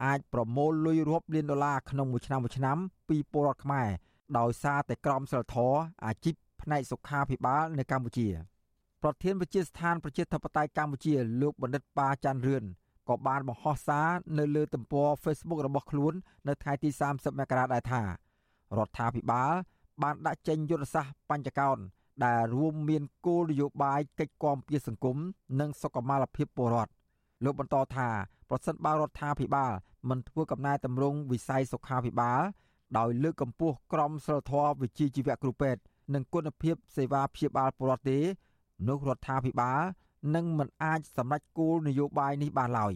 [0.06, 2.78] អាចប្រមូលលុយរាប់លានដុល្លារក្នុងមួយឆ្នាំមួយឆ្នាំ
[3.10, 3.88] ពីពលរដ្ឋខ្មែរ
[4.38, 8.28] ដោយសារតែក្រមសីលធម៌អាជីពផ្នែកសុខាភិបាលនៅកម្ពុជា
[9.08, 12.64] ប្រធានវិជាស្ថានប្រជាធិបតេយ្យកម្ពុជាលោកបណ្ឌិតប៉ាច័ន្ទរឿន
[13.10, 16.14] ក៏បានបង្ហោះសារនៅលើទំព័រ Facebook របស់ខ្លួន
[16.48, 18.08] នៅថ្ងៃទី30មករាដែរថារ
[18.88, 19.52] ដ្ឋាភិបាល
[20.04, 21.78] បានដាក់ចេញយុទ្ធសាស្ត្របញ្ចកោណ
[22.26, 25.18] ដែលរួមមានគោលនយោបាយកិច្ចគាំពារសង្គម
[25.60, 26.92] និងសុខុមាលភាពពលរដ្ឋ
[27.44, 28.10] លោកបន្តថា
[28.50, 29.72] ប្រសិនបើរដ្ឋាភិបាល
[30.10, 32.42] មិនធ្វើកំណែតម្រង់វិស័យសុខាភិបាល
[32.98, 35.82] ដោយលើកកម្ពស់ក្រមសីលធម៌វិជ្ជាជីវៈគ្រូពេទ្យ
[36.14, 38.20] និងគុណភាពសេវាព្យាបាលពលរដ្ឋទេ
[38.88, 39.82] នោះរដ្ឋាភិបាល
[40.36, 42.94] នឹងមិនអាចសម្រេចគោលនយោបាយនេះបានឡើយ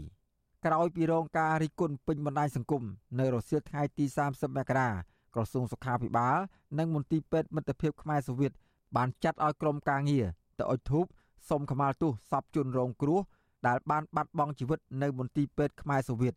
[0.65, 2.83] ក្រោយពីរងការរិះគន់ពេញបណ្ដាញសង្គម
[3.19, 4.89] នៅរសៀលថ្ងៃទី30មករា
[5.33, 6.37] ក្រសួងសុខាភិបាល
[6.79, 8.51] និងមន្ទីរពេទ្យមិត្តភាពខ្មែរសូវៀត
[8.95, 10.25] បានចាត់ឲ្យក្រុមការងារ
[10.59, 11.05] ទៅអុជធូប
[11.49, 13.19] សុំខមាលទោសសពជនរងគ្រោះ
[13.67, 16.33] ដែលបានបាត់បង់ជីវិតនៅមន្ទីរពេទ្យខ្មែរសូវៀត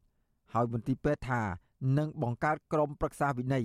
[0.52, 1.40] ហើយមន្ទីរពេទ្យថា
[1.98, 3.64] នឹងបង្កើតក្រុមប្រឹក្សាវិន័យ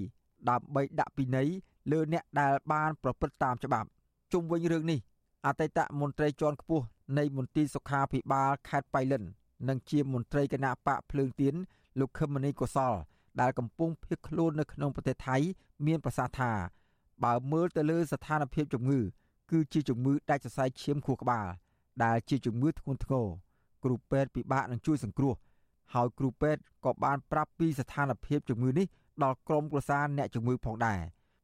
[0.50, 1.50] ដើម្បីដាក់ពិន័យ
[1.92, 3.88] លើអ្នកដែលបានប្រព្រឹត្តតាមច្បាប់
[4.34, 5.00] ជុំវិញរឿងនេះ
[5.46, 6.86] អតីតមន្ត្រីជាន់ខ្ពស់
[7.18, 9.24] នៃមន្ទីរសុខាភិបាលខេត្តបៃលិន
[9.70, 11.56] និងជាមន្ត្រីគណៈបកភ្លើងទៀន
[12.00, 12.94] លោកខឹមមនីកុសល
[13.42, 15.38] ដែលកំពុងភៀសខ្លួននៅក្នុងប្រទេសថៃ
[15.86, 16.52] មានប្រសាសន៍ថា
[17.24, 19.00] បើមើលទៅលើស្ថានភាពជំងឺ
[19.52, 21.48] គឺជាជំងឺដាច់សរសៃឈាមខួរក្បាល
[22.04, 23.28] ដែលជាជំងឺធ្ងន់ធ្ងរ
[23.84, 25.34] គ្រូពេទ្យពិបាកនឹងជួយសង្គ្រោះ
[25.94, 28.88] ហើយគ្រូពេទ្យក៏បានប្រាប់ពីស្ថានភាពជំងឺនេះ
[29.24, 31.00] ដល់ក្រុមគ្រួសារអ្នកជំងឺផងដែរ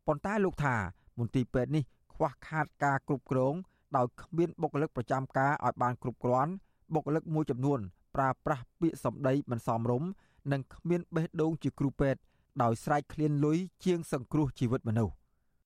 [0.08, 0.76] ប៉ុន្តែលោកថា
[1.20, 1.84] មន្ទីរពេទ្យនេះ
[2.14, 3.56] ខ្វះខាតការគ្រប់គ្រង
[3.96, 6.52] ដោយគ្មានបុគ្គលិកប្រចាំការឲ្យបានគ្រប់គ្រាន់
[6.94, 7.80] បុគ្គលិកមួយចំនួន
[8.16, 10.10] ប្រើប្រាស់ពាក្យសម្ដីមិនសមរម្យ
[10.52, 12.20] និងគ្មានបេះដូងជាគ្រូពេទ្យ
[12.64, 15.14] ដោយស្រែកឃ្លានលុយជាងសង្គ្រោះជីវិតមនុស្ស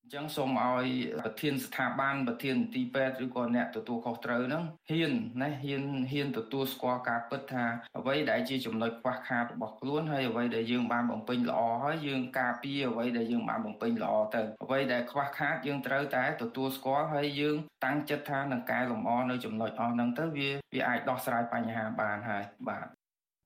[0.07, 0.87] អញ្ចឹងសូមឲ្យ
[1.25, 7.65] ប្រធានស្ថាប័នប្រធានមន្ទីរពេទ្យឬក៏អ្នកទទួលខុសត្រូវហ្នឹងហ៊ានណាហ៊ានហ៊ានទទួលស្គាល់ការពិតថា
[7.97, 17.55] អ្វីដែលជាចំណុចខ្វះខាតរបស់ខ្លួនហើយអ្វីដែលយើងបានបំពេញល្អហើយយើងការពារអ្វីដែលយើងបានបំពេញល្អទៅអ្វីដែលខ្វះខាតយើងត្រូវតែទទួលស្គាល់ហើយយើង
[17.85, 22.85] តាំងចិត្តថានឹងកែលម្អនៅចំណុចអស់ហ្នឹងទៅវាវាអាចដោះស្រាយបញ្ហាបានហើយបាទ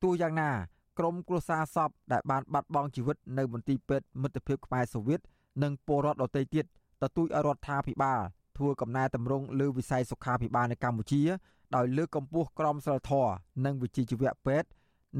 [0.03, 0.51] ទោះយ៉ាងណា
[0.99, 5.21] ក្រមគ្រួសារសពដែលបានបាត់បង់ជីវិតនៅមន្ទីរពេទ្យមិត្តភាពខ្មែរសូវៀត
[5.63, 6.65] និងពលរដ្ឋដទៃទៀត
[7.01, 8.19] ទទូចឲ្យរដ្ឋាភិបាល
[8.57, 11.23] ធ្វើកំណែតម្រង់លើវិស័យសុខាភិបាលនៅកម្ពុជា
[11.75, 13.33] ដោយលើកកម្ពស់ក្រមសីលធម៌
[13.65, 14.69] និងវិជ្ជាជីវៈពេទ្យ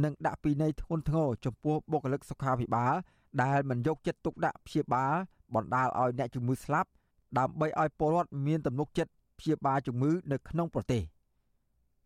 [0.03, 2.93] និងដាក់ពិន័យធ្ងន់ធ្ងរចំពោះបុគ្គលិកសុខាភិបាល
[3.43, 5.13] ដែលមិនយកចិត្តទុកដាក់ព្យាបាល
[5.55, 6.89] បណ្ដាលឲ្យអ្នកជំងឺស្លាប់
[7.39, 11.03] ដើម្បីឲ្យពលរដ្ឋមានទំនុកចិត្តព្យាបាលជំងឺនៅក្នុងប្រទេស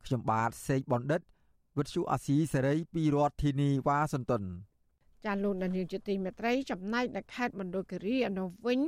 [0.06, 1.22] ខ្ញុំបាទសេកបណ្ឌិត
[1.78, 4.44] វិទ្យុអាស៊ីសេរីពីរដ្ឋធានីវ៉ាស៊ីនតោន
[5.26, 8.80] ចាលោកនាយកជាទីមេត្រីចំណែកនៅខេត្តមណ្ឌលគិរីអនុវិញ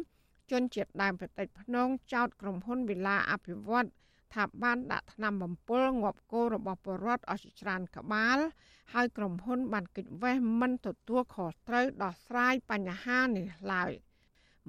[0.52, 3.88] ជនជាតិដើមប្រទេសភ្នងចោតក្រុមហ៊ុនវិឡាអភិវឌ្ឍ
[4.34, 8.38] ថាបានដាក់ថ្នាំបំពុលងាប់គោរបស់ពលរដ្ឋអស់ជាច្រើនក្បាល
[8.94, 13.92] ហើយក្រុមហ៊ុនបានកិច្ចវេះមិនទទួលខុសត្រូវដោះស្រាយបញ្ហានេះឡើយ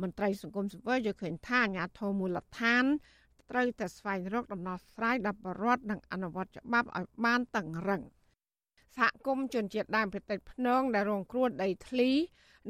[0.01, 2.85] មន្ត្រីសង្គមស៊ីវិលយល់ឃើញថាអាញាធមូលដ្ឋាន
[3.51, 8.03] ត្រូវតែស្វែងរកដំណោះស្រាយដល់ពលរដ្ឋនិងអនុវត្តច្បាប់ឲ្យបានតឹងរឹង
[8.99, 12.11] សហគមន៍ជនជាតិដើមភាគតិចភ្នងដែលរងគ្រោះដីធ្លី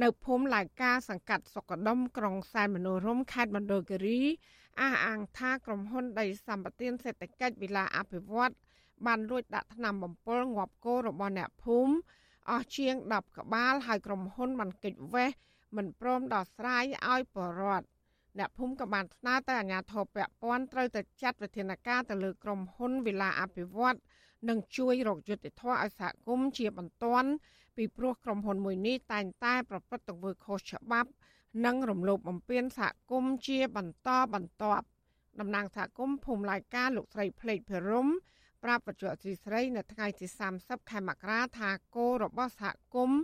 [0.02, 4.20] នៅភូមិឡាយកាសង្កាត់សុកដុមក្រុងសែនមនោរមខេត្តមណ្ឌលគិរី
[4.80, 8.52] អះអាងថាក្រុមហ៊ុនដីសម្បត្តិសេដ្ឋកិច្ចវិឡាអភិវឌ្ឍ
[9.06, 11.94] បានលួចដាក់ថ្នាំបំពុលងាប់គោរបស់អ្នកភូមិ
[12.50, 15.30] អស់ជាង10ក្បាលហើយក្រុមហ៊ុនបានកិច្ចវេះ
[15.76, 17.86] មិនព្រមដោះស្រាយឲ្យបរដ្ឋ
[18.38, 23.98] អ្នកភូមិក៏បានស្នើទៅអាជ្ញាធរពាក់ព័ន្ធត្រូវតែចាត់វិធានការទៅលើក្រុមហ៊ុនវិឡាអភិវឌ្ឍនិ
[24.56, 27.30] ងជួយរកយុត្តិធម៌ឲ្យសហគមន៍ជាបន្ទាន់
[27.76, 31.10] ពីព្រោះក្រុមហ៊ុនមួយនេះតែងតែប្រព្រឹត្តទង្វើខុសច្បាប់
[31.64, 34.86] និងរំលោភបំពានសហគមន៍ជាបន្តបន្ទាប់
[35.40, 38.08] តំណាងសហគមន៍ភូមិឡាយកាលោកស្រីភ្លេកភិរម
[38.64, 40.26] ប្រាប់បច្ចុប្បន្នស្រីនៅថ្ងៃទី
[40.58, 43.20] 30ខែមករាថាគោរបស់សហគមន៍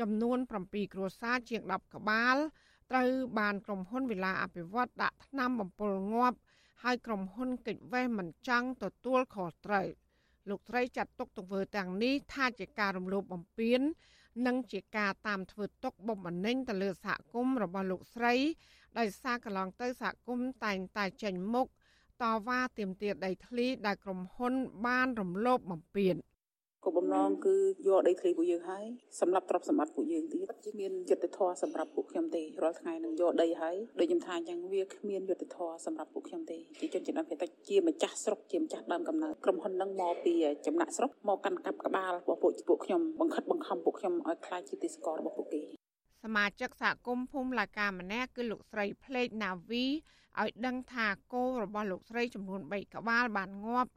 [0.00, 2.36] ចំនួន7គ្រួសារជាង10ក្បាល
[2.90, 6.36] ត្រូវបានក្រុមហ៊ុនវិឡាអភិវឌ្ឍដាក់ថ្នាំបំពុលងាប់
[6.82, 9.86] ហើយក្រុមហ៊ុនកិច្ចវេះមិនចង់ទទួលខុសត្រូវ។
[10.50, 13.80] លោកស្រីចាត់ទុកទង្វើទាំងនេះថាជាការរំលោភបំពាន
[14.46, 18.34] និងជាការតាមធ្វើទុកបុកម្នេញទៅលើសហគមន៍របស់លោកស្រី
[18.98, 21.66] ដោយសារកន្លងទៅសហគមន៍តែងតែចេញមុខ
[22.22, 24.54] តវ៉ាទាមទារដីធ្លីដែលក្រុមហ៊ុន
[24.86, 26.14] បានរំលោភបំពាន
[26.84, 27.56] គោលបំណងគឺ
[27.86, 28.84] យកដីធ្លីពួកយើងហើយ
[29.20, 40.34] សម្រាប់ទ្រព្យសម្បត្តិពួកយើងទៀតជាមានយុទ្ធធរសម្រាប់ពួកខ្ញុំទេរាល់ថ្ងៃនឹងយកដីហើយដូចខ្ញុំថាអញ្ចឹងវាគ្មានយុទ្ធធរសម្រាប់ពួកខ្ញុំទេជាជនជាតិដើមភាគតិចជាម្ចាស់ស្រុកជាម្ចាស់ដើមកំណើតក្រុមហ៊ុននឹងមកពី
[40.66, 45.62] ចំណាក់ស្រុកមកកាន់កាប់ក្បាលរបស់ពួកពួកខ្ញុំបង្ខិតបង្ខំពួកខ្ញុំឲ្យខ្លាចជាទីស្គាល់របស់ពួកគេ
[46.24, 49.86] សមាជិកសហគមន៍ភូមិលាកាម្នាក់គឺលោកស្រីភ្លេកណាវី
[50.40, 53.90] ឲ្យដឹងថាគោរបស់លោកស្រីចំនួន3ក្បាលបានងាប់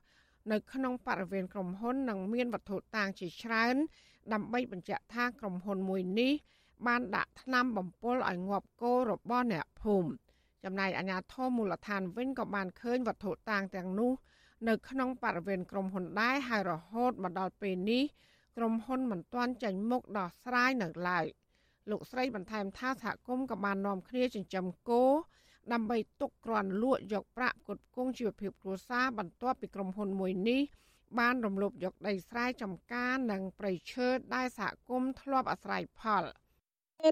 [0.52, 3.76] នៅក្នុងបរិវេណក្រុមហ៊ុននិងមានវត្ថុតាងជាច្រើន
[4.34, 6.34] ដើម្បីបញ្ជាក់ថាក្រុមហ៊ុនមួយនេះ
[6.88, 10.10] បានដាក់ថ្នាំបំពុលឲ្យងាប់គោរបស់អ្នកភូមិ
[10.64, 14.12] ចំណែកអាជ្ញាធរមូលដ្ឋានវិញក៏បានឃើញវត្ថុតាងទាំងនោះ
[14.68, 18.04] នៅក្នុងបរិវេណក្រុមហ៊ុនដែរហើយរហូតមកដល់ពេលនេះ
[18.58, 21.26] ក្រុមហ៊ុនមិនទាន់ចេញមុខដោះស្រាយនៅឡើយ
[21.90, 25.04] លោកស្រីបន្ថែមថាសហគមន៍ក៏បាននាំគ្នាចិញ្ចឹមគោ
[25.74, 30.62] ដើម្បីទុកគ្រាន់លក់យកប្រាក់ផ្គត់ផ្គង់ជីវភាពគ្រួសារបន្ទាប់ពីក្រុមហ៊ុនមួយនេះ
[31.20, 36.24] បានរំលោភយកដីស្រែចម្ការនិងព្រៃឈើដែលសហគមន៍ធ្លាប់អាស្រ័យផល។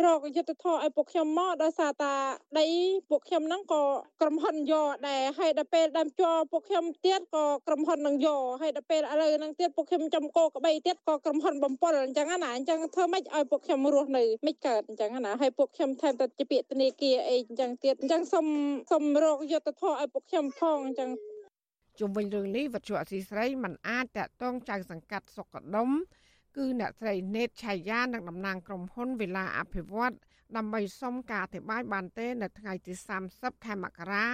[0.06, 2.14] រកយុទ្ធធរឲ្យពួកខ្ញុំមកដោយសារតា
[2.60, 2.66] ដី
[3.10, 3.84] ពួកខ្ញុំហ្នឹងក៏
[4.22, 18.48] ក្រុមហ៊ុនយកដែរហើយដល់ពេលដើមជួពួកខ្ញុំទៀតក៏ក្រុមហ៊ុននឹងយកហើយដល់ពេលឥឡូវហ្នឹងទៀតពួកខ្ញុំចំកោក្បីទៀតក៏ក្រុមហ៊ុនបំពល់អញ្ចឹងណាអញ្ចឹងធ្វើម៉េចឲ្យពួកខ្ញុំរស់នៅមិនកើតអញ្ចឹងណាហើយពួកខ្ញុំថែមទៅជាពាក្យធនាគារអីអញ្ចឹងទៀតអញ្ចឹងសូម
[18.92, 21.10] សូមរកយុទ្ធធរឲ្យពួកខ្ញុំផងអញ្ចឹង
[22.00, 25.90] ជុំវិញរឿងនេះវត្ថុអសីស្រីមិនអាចតកតងចៅសង្កាត់សុកដុំ
[26.60, 30.14] គឺអ្នកស្រីណេតឆាយានិងតំណាងក្រុមហ៊ុនវិឡាអភិវឌ្ឍ
[30.58, 32.94] ដើម្បីសុំការអធិប្បាយបានទេ នៅថ្ងៃទី
[33.30, 34.26] 30ខែមករា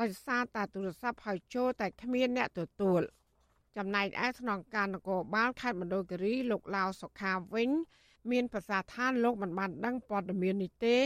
[0.00, 3.02] ដោយសារតែទូរស័ព្ទហៅចូលតែគ្មានអ្នកទទួល
[3.76, 7.70] ចំណែកឯស្នងការនគរបាលខេត្តមណ្ឌលគិរីលោកឡាវសុខាវិញ
[8.30, 10.98] មានប្រសាសន៍ថាលោកមិនបានដឹងព័ត៌មាននេះទេ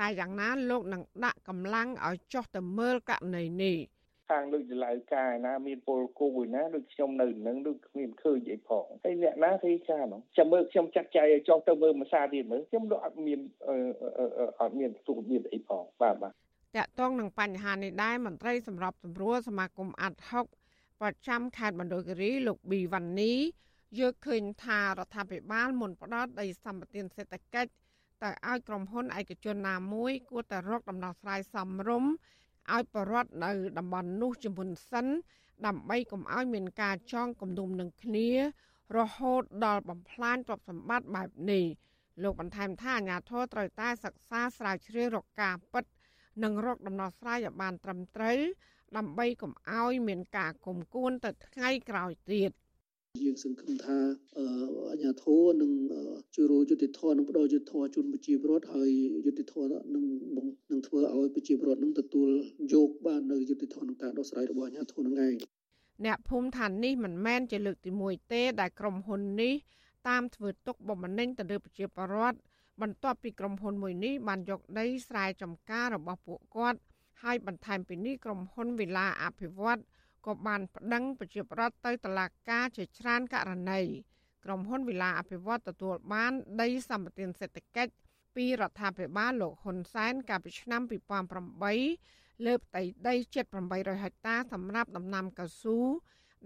[0.00, 3.76] តែយ៉ាងណាលោកនឹងដាក់កម្លាំងឲ្យចុះទៅមើលករណីនេះ
[4.28, 13.40] ខាងដូចចលៅកាយណាមានពលគូឯណាដូចខ្ញុំនៅនឹងដូចគ្មានឃើញអីផងហើយអ្នកណាគេចាហ្នឹងចាំមើលខ្ញុំចាត់ចែងឲ្យចង់ទៅមើលមួយសារទៀតមើលខ្ញុំដូចអត់មាន
[14.60, 20.46] អត់មានទូមានអីផងបាទបាទតកតងនឹងបញ្ហានេះដែរមន្ត្រីសម្របសម្រួលសមាគមអាត់ហុក
[21.00, 23.32] ប្រចាំខេត្តបណ្ឌុយគិរីលោកប៊ីវ៉ាន់នី
[24.00, 27.70] យកឃើញថារដ្ឋាភិបាលមុនផ្ដោតដីសម្បត្តិសេដ្ឋកិច្ច
[28.22, 32.12] តែឲ្យក្រុមហ៊ុនឯកជនណាមួយគួរតែរកដំណោះស្រាយសមរម្យ
[32.74, 35.06] ឲ្យបរដ្ឋនៅតំបន់នោះជំនន់សិន
[35.66, 38.28] ដើម្បីកុំឲ្យមានការចងគំនុំនឹងគ្នា
[38.96, 41.64] រហូតដល់បំផ្លាញទ្រព្យសម្បត្តិបែបនេះ
[42.22, 45.84] លោកបន្ថែមថាអាជ្ញាធរត្រូវតែសិក្សាស្រាវជ្រាវរកការពិត
[46.42, 48.38] និងរកដំណោះស្រាយឲ្យបានត្រឹមត្រូវ
[48.96, 52.50] ដើម្បីកុំឲ្យមានការគុំគួនទៅថ្ងៃក្រោយទៀត។
[53.24, 53.98] យើងសង្ឃឹមថា
[54.90, 55.70] អាជ្ញាធរនឹង
[56.34, 58.90] ជួយរយុទ្ធធរនឹងបដិយុទ្ធធរជូនប្រជាពលរដ្ឋហើយ
[59.26, 59.64] យុទ្ធធរ
[59.94, 60.04] នឹង
[60.70, 62.28] នឹងធ្វើឲ្យប្រជាពលរដ្ឋនឹងទទួល
[62.74, 65.34] យកបាននៅយុទ្ធធរក្នុងការដោះស្រាយរបស់អាជ្ញាធរនឹងឯង
[66.04, 69.54] អ្នកភូមិឋាននេះមិនមែនជាលើកទី1ទេដែលក្រុមហ៊ុននេះ
[70.08, 72.38] តាមធ្វើទុកបុកម្នេញទៅលើប្រជាពលរដ្ឋ
[72.82, 76.78] បន្ទាប់ពីក្រុមហ៊ុនមួយនេះបានយកដីស្រែចម្ការរបស់ពួកគាត់
[77.22, 79.80] ហើយបន្ថែមពីនេះក្រុមហ៊ុនវិឡាអភិវឌ្ឍ
[80.26, 83.80] ក៏បានប្តឹងប្រជាប្រដ្ឋទៅតុលាការជាច្រើនករណី
[84.44, 87.92] ក្រុមហ៊ុនវិឡាអភិវឌ្ឍទទួលបានដីសម្បត្តិសេដ្ឋកិច្ច
[88.36, 90.82] ពីរដ្ឋាភិបាលលោកហ៊ុនសែនកាលពីឆ្នាំ
[91.64, 95.78] 2008លើផ្ទៃដីជិត800ហិកតាសម្រាប់ដំណាំកៅស៊ូ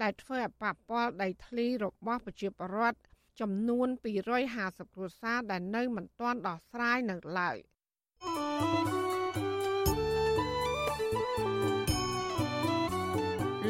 [0.02, 2.98] ដែលធ្វើឲ្យប៉ះពាល់ដីធ្លីរបស់ប្រជាពលរដ្ឋ
[3.40, 3.88] ចំនួន
[4.40, 7.56] 250គ្រួសារដែលនៅមិនទាន់ដោះស្រាយនៅឡើយ។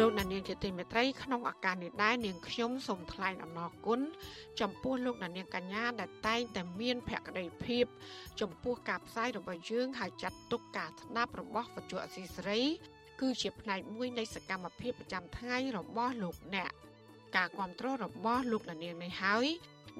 [0.01, 4.01] លោកដានៀងជាទីមេត្រីក្នុងឱកាសនេះដែរនាងខ្ញុំសូមថ្លែងអំណរគុណ
[4.61, 7.85] ចំពោះលោកដានៀងកញ្ញាដែលតែងតែមានភក្ដីភាព
[8.41, 12.63] ចំពោះការផ្សាយរបស់យើងហើយចាត់ទុកការស្ដាប់របស់វិទ្យុអសីសេរី
[13.21, 16.71] គឺជាផ្នែកមួយនៃសកម្មភាពប្រចាំថ្ងៃរបស់លោកអ្នក
[17.37, 19.47] ការគ្រប់គ្រងរបស់លោកលានាងនេះហើយ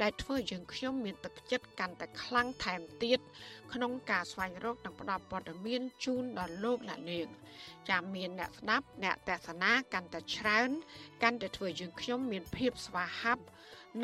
[0.03, 3.19] ដែលធ្វើយើងខ្ញុំមានទឹកចិត្តកាន់តែខ្លាំងថែមទៀត
[3.73, 7.29] ក្នុងការស្វែងរកនិងផ្តល់ព័ត៌មានជូនដល់លោកអ្នកនាង
[7.89, 10.71] ចាំមានអ្នកស្ដាប់អ្នកទស្សនាកាន់តែច្រើន
[11.23, 13.45] កាន់តែធ្វើយើងខ្ញុំមានភាពស្វាហាប់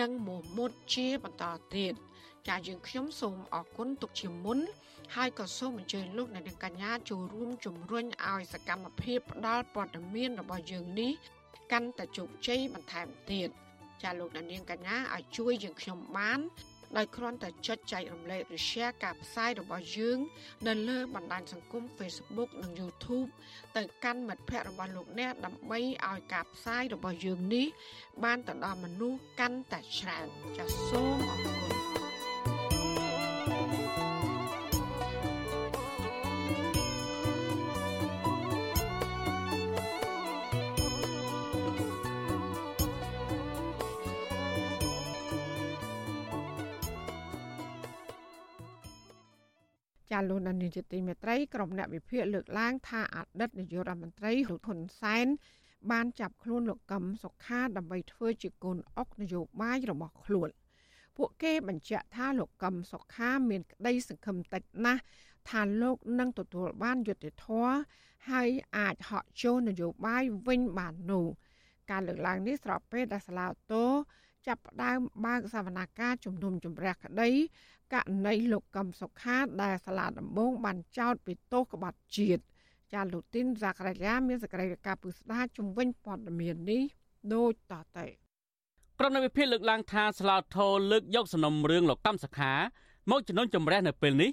[0.01, 1.45] និងមោះមុតជាបន្ត
[1.77, 1.95] ទៀត
[2.49, 4.59] ចាយើងខ្ញុំសូមអរគុណទុកជាមុន
[5.15, 11.13] ហើយក៏សូមអញ្ជើញលោកអ្នកនាងកញ្ញាចូលរួមជំរុញឲ្យសកម្មភាពផ្តល់ព័ត៌មានរបស់យើងនេះ
[11.73, 13.51] កាន់តែជោគជ័យបន្ថែមទៀត។
[14.03, 16.41] ចាលោកដានៀងកញ្ញាឲ្យជួយយើងខ្ញុំបាន
[16.97, 20.19] ដោយគ្រាន់តែចុចចែករំលែកឬ share ការផ្សាយរបស់យើង
[20.67, 23.29] នៅលើបណ្ដាញសង្គម Facebook និង YouTube
[23.77, 25.79] ទៅកាន់មិត្តភ័ក្តិរបស់លោកអ្នកដើម្បី
[26.09, 27.67] ឲ្យការផ្សាយរបស់យើងនេះ
[28.25, 30.27] បានទៅដល់មនុស្សកាន់តែច្រើន
[30.57, 31.86] ចាសសូមអរគុណ
[50.11, 55.27] ចាលោកនានីជាទីមេត្រីក្រុមអ្នកវិភាគលើកឡើងថាអតីតនាយករដ្ឋមន្ត្រីហ៊ុនសែន
[55.91, 60.49] បានចាប់ខ្លួនលោកកឹមសុខាដើម្បីធ្វើជាកូនអុកនយោបាយរបស់ខ្លួន
[61.17, 65.03] ពួកគេបញ្ជាក់ថាលោកកឹមសុខាមានក្តីសង្ឃឹមតិចណាស់
[65.49, 67.75] ថាលោកនឹងទទួលបានយុត្តិធម៌
[68.31, 71.27] ហើយអាចហក់ចូលនយោបាយវិញបាននោះ
[71.91, 73.87] ការលើកឡើងនេះស្របពេលដែលសាឡាតូ
[74.47, 77.31] ចាប់ផ្ដើមបើកសវនាការជំនុំជម្រះក្តី
[77.93, 82.43] ករណីលោកកឹមសុខាដែលសាលាដំបងបានចោទពីទោសក្បត់ជាតិ
[82.93, 86.83] ចាលោកទីនសាករយាមានសកម្មភាពពុស្ដាជំវិញព័ត៌មាននេះ
[87.35, 88.07] ដូចតទៅ
[88.99, 92.53] ក្រុមនៃវិភាគលើកឡើងថាស្លាវធរលើកយកសំណុំរឿងលោកកម្មសខា
[93.11, 94.31] មកជំនុំជម្រះនៅពេលនេះ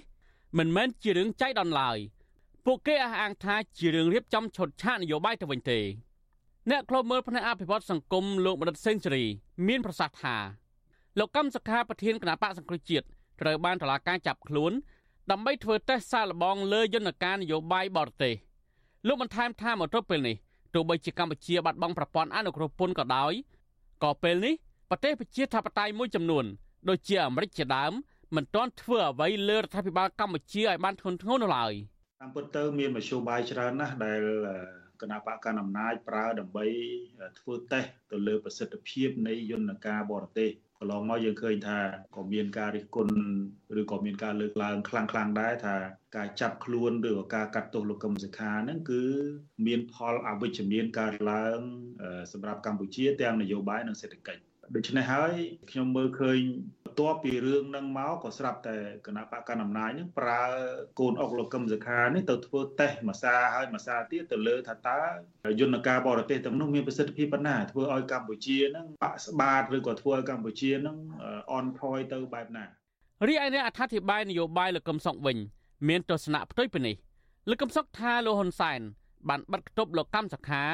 [0.58, 1.98] មិនមែនជារឿងចៃដន្យឡើយ
[2.66, 5.80] ពួកគេអះអាងថាជារឿងរៀបចំឈុតឆាកនយោបាយទៅវិញទេ
[6.70, 9.24] អ្នកខ្លមើលផ្នែកអភិវឌ្ឍសង្គមលោកមនិតសេងសេរី
[9.68, 10.36] មានប្រសាសន៍ថា
[11.18, 13.06] លោកកម្មសខាប្រធានគណៈបកសង្គ្រោះជាតិ
[13.40, 14.72] ត្រូវបានតុលាការចាប់ខ្លួន
[15.30, 18.34] ដើម្បីធ្វើតេស្តសាកល្បងលើយន្តការនយោបាយបរទេស
[19.06, 20.36] លោកបន្ថែមថាមកទល់ពេលនេះ
[20.74, 23.32] ទោះបីជាកម្ពុជាបាត់បង់ប្រព័ន្ធអនុគ្រោះពន្ធក៏ដោយ
[24.04, 24.54] ក៏ពេលនេះ
[24.90, 26.44] ប្រទេសប្រជាធិបតេយ្យមួយចំនួន
[26.88, 27.92] ដូចជាអាមេរិកជាដើម
[28.36, 31.72] មិនទាន់ធ្វើអ្វីលើរដ្ឋាភិបាលកម្ពុជាឲ្យបានធ្ងន់ធ្ងរនោះឡើយ
[32.20, 34.20] តាមពិតទៅមានមធ្យោបាយច្រើនណាស់ដែល
[35.00, 36.66] គណៈបកកណ្ដាលអំណាចប្រើដើម្បី
[37.38, 41.78] ធ្វើតេស្តទៅលើប្រសិទ្ធភាពនៃយន្តការបរទេសក ន្លងមកយើងឃើញថា
[42.16, 43.14] ក៏មានការរិះគន់
[43.80, 45.76] ឬក៏មានការលើកឡើងខ្លាំងខ្លាំងដែរថា
[46.16, 49.02] ការចាប់ខ្លួនឬក៏ការកាត់ទោសលោកកឹមសុខាហ្នឹងគឺ
[49.66, 51.58] មានផលអវិជ្ជមានកើតឡើង
[52.32, 54.40] សម្រាប់កម្ពុជាទាំងនយោបាយនិងសេដ្ឋកិច្ច
[54.74, 55.34] ដូច្នេះហើយ
[55.70, 56.38] ខ្ញុំមើលឃើញ
[56.94, 58.76] បន្ទាប់ពីរឿងហ្នឹងមកក៏ស្រាប់តែ
[59.06, 60.42] គណៈបកកណ្ដាលអំណាចហ្នឹងប្រើ
[61.00, 65.00] កូនអុកលោកកឹមសុខានេះទៅធ្វើតេស្តមួយសាហើយមួយសាទៀតទៅលើថាតើ
[65.60, 70.96] យន្តការបរទេសទាំងនោះមានប្រសិទ្ធភាពប៉ុណ្ណាធ្វើឲ្យកម្ពុជាហ្នឹងបាក់ស្បាតឬក៏ធ្វើឲ្យកម្ពុជាហ្នឹង
[71.52, 72.64] អន់ថយទៅបែបណា
[73.28, 75.36] រីឯអ្នកអត្ថាធិប្បាយនយោបាយលោកកឹមសុខវិញ
[75.88, 76.96] មានទស្សនៈផ្ទុយពីនេះ
[77.50, 78.80] លោកកឹមសុខថាលោកហ៊ុនសែន
[79.28, 80.64] បានបិទគប់លោកកម្មសខា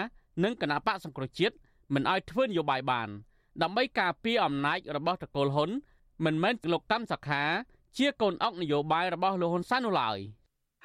[0.45, 1.55] និងគណៈបកសង្គ្រោះជាតិ
[1.95, 3.09] មិនឲ្យធ្វើនយោបាយបាន
[3.63, 5.71] ដើម្បីការពារអំណាចរបស់តកូលហ៊ុន
[6.25, 7.43] មិនមែនលោកកម្មសខា
[7.99, 10.19] ជាកូនអុកនយោបាយរបស់លោកហ៊ុនសែននោះឡើយ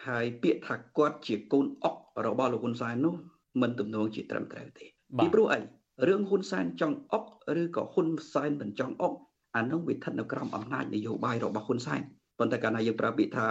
[0.07, 3.15] ហើយពាក្យថាគាត់ជាកូនអុករបស់លោកហ៊ុនសែននោះ
[3.61, 4.85] មិនទំនងជាត្រឹមត្រូវទេ
[5.19, 5.59] ពីព្រោះអី
[6.07, 7.23] រឿងហ៊ុនសែនចង់អុក
[7.61, 9.13] ឬក៏ហ៊ុនសែនមិនចង់អុក
[9.55, 12.01] អានោះវាស្ថិតនៅក្រោមអំណាចនយោបាយរបស់ហ៊ុនសែន
[12.39, 13.45] ប៉ុន្តែកាលណាយើងប្រើពាក្យថា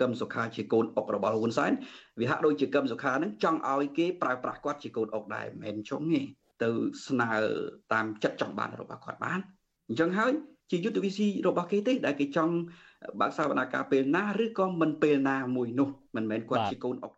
[0.00, 1.72] កឹមសុខាជាកូនអុករបស់ហ៊ុនសែន
[2.20, 6.22] វាហាក់ដូចជាកឹមសុខានឹងចង់ឲ្យគេប្រើប្រាស់គាត់ជាកូនអុកដែរមិនមែនចង់ទេ
[6.62, 6.70] ទៅ
[7.06, 7.30] ស្នើ
[7.92, 9.40] តាមចិត្តចង់បានរបស់គាត់បាន
[9.88, 10.32] អញ្ចឹងហើយ
[10.70, 12.54] ជាយុទ្ធវិធីរបស់គេទេដែលគេចង់
[13.20, 17.12] បើកសវនាការពេលណាឬក៏មិនពេលណាមួយនោះមិនមែនគាត់ជាកូនអុក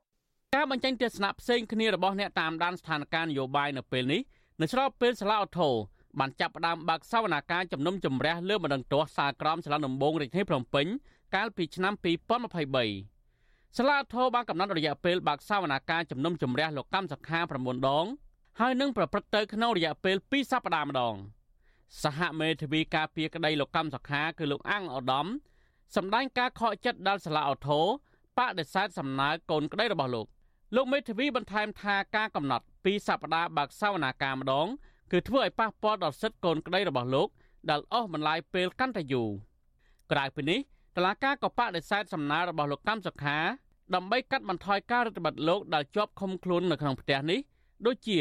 [0.55, 4.20] ការបញ្ចេញទស្សនៈផ្សេងគ្នារបស់អ្នកតាមដានស្ថានភាពនយោបាយនៅពេលនេះ
[4.61, 5.74] នៅស្របពេលសាលាឧទ្ធរ
[6.18, 10.86] បានចាប់ផ្ដើមបើកសវនាការជំនុំជម្រះលើបណ្ដឹងទាស់សាលក្រមសាលាដំបងរាជធានីភ្នំពេញ
[11.34, 18.07] កាលពីឆ្នាំ2023សាលាឧទ្ធរបានកំណត់រយៈពេលបើកសវនាការជំនុំជម្រះលោកកម្មសខា9ដង
[18.61, 21.14] ហើយនឹងប្រព្រឹត្តទៅក្នុងរយៈពេល2សប្តាហ៍ម្ដង
[22.03, 25.26] សហមេធាវីការពារក្តីលោកកម្មសខាគឺលោកអាំងឧត្តម
[25.97, 27.80] សម្ដែងការខកចិត្តដល់សាលាអូថូ
[28.38, 30.26] បដិសេធសំណើកូនក្តីរបស់លោក
[30.74, 34.66] លោកមេធាវីបន្ថែមថាការកំណត់2សប្តាហ៍បើកសវនាការម្ដង
[35.12, 37.28] គឺធ្វើឲ្យប៉ះពាល់ដល់សិទ្ធិកូនក្តីរបស់លោក
[37.70, 39.30] ដែលអស់បន្លាយពេលកាន់តែយូរ
[40.12, 40.59] ក្រៅពីនេះ
[40.97, 43.38] តឡាការក៏បដិសេធសំណើរបស់លោកកម្មសុខា
[43.95, 47.41] ដើម្បីកាត់បន្ថយការរដ្ឋបတ်លោកដែលជាប់ឃុំខ្លួននៅក្នុងផ្ទះនេះ
[47.86, 48.18] ដូចជា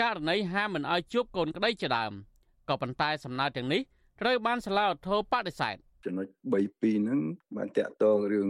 [0.00, 2.12] ករណីហាមមិនឲ្យជួបកូនក្តីជាដើម
[2.68, 3.82] ក៏ប៉ុន្តែសំណើទាំងនេះ
[4.20, 7.20] ត្រូវបានសាលាឧទ្ធរបដិសេធចំណុច3 2ហ្នឹង
[7.56, 8.48] បានតាក់ទងរឿង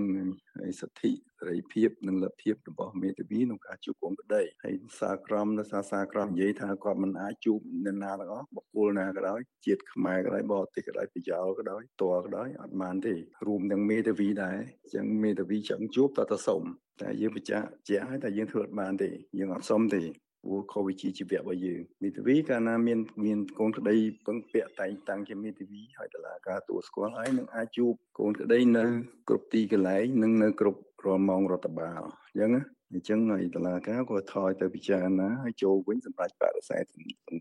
[0.80, 13.14] សិទ្ធិសេរីភាពនិងលទ្ធភាពរបស់មេធាវីក្នុងការជួបកូនក្តីហើយសាក្រមនៅសាសាក្រមនិយាយថាគាត់មិនអាចជួបអ្នកណាទាំងអស់បុគ្គលណាក៏ដោយជាតិខ្មែរក៏ដោយបរទេសក៏ដោយប្រយោលក៏ដោយតរក៏ដោយអត់បានទេ
[13.46, 16.62] រួមទាំងមេធាវីដែរអញ្ចឹងមេធាវីចង់ជួបតើទៅសុំ
[17.00, 20.02] តែយើងបញ្ជាក់ជាក់ឲ្យតែយើងធ្វើអត់បានទេយើងអត់សុំទេ
[20.46, 28.84] ព្រោះខុសវិជ្ជាជីវៈរបស់យើងមេធាវីកាលណាមានមានកូនក្តីពឹងពាក់តែងតាំងជាមេធាវីហើយតឡាការទួលស្គាល់ហើយនឹងអាចជួបកូនក្តីនៅ
[29.28, 32.02] គ្រប់ទីកន្លែងនិងនៅគ្រប់រាល់ម៉ោងរដ្ឋបាល
[32.34, 36.84] អញ្ចឹងណាអញ្ចឹងហើយតឡាការក៏ថយទៅពិចារណាហើយចូលវិញសម្រាប់បដិសេធ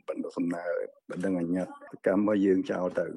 [0.07, 0.65] បណ្ដោះសំណើ
[1.09, 3.07] បណ្ដឹងអញ្ញត្តិកម្មរបស់យើងចោលទៅ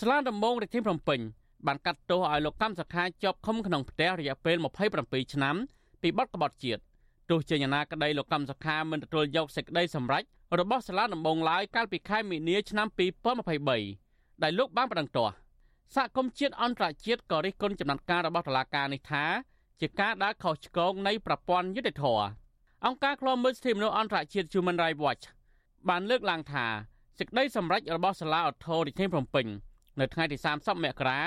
[0.00, 1.20] ស្លាដំបងរាជធានីភ្នំពេញ
[1.66, 4.56] បានកាត់ទោសឲ្យលោកកម្មសខាជាប់ឃុំក្នុងផ្ទះរយៈពេល
[4.94, 5.56] 27ឆ្នាំ
[6.02, 6.82] ពីបទក្បត់ជាតិ
[7.32, 10.22] ទោះជាយ៉ាងណាក្តីលោកកម្មសខាមិនទទួលយកសេចក្តីសម្រេច
[10.60, 12.88] របស់សាលាដំបងឡើយកាលពីខែមីនាឆ្នាំ
[13.64, 15.34] 2023ដែលលោកបានប្តឹងទាស់
[15.94, 19.24] សហគមន៍ជាតិអន្តរជាតិក៏រិះគន់ចំណាត់ការរបស់តុលាការនេះថា
[19.80, 22.04] ជាការដើរខុសឆ្គងនៃប្រព័ន្ធយុតិធធ
[22.86, 25.24] អង្គការឃ្លាំមើលសិទ្ធិមនុស្សអន្តរជាតិ Human Rights Watch
[25.88, 26.66] បានលើកឡើងថា
[27.18, 29.46] សេចក្តីសម្រេចរបស់សាលាឧទ្ធររាជធានីភ្នំពេញ
[30.00, 31.20] នៅថ្ងៃទី30មករា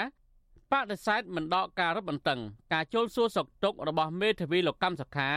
[0.71, 2.39] បដិសេធមិនដកការរឹតបន្តឹង
[2.73, 5.29] ការចូលសួរសុខទុក្ខរបស់មេធាវីលោកកម្មសខា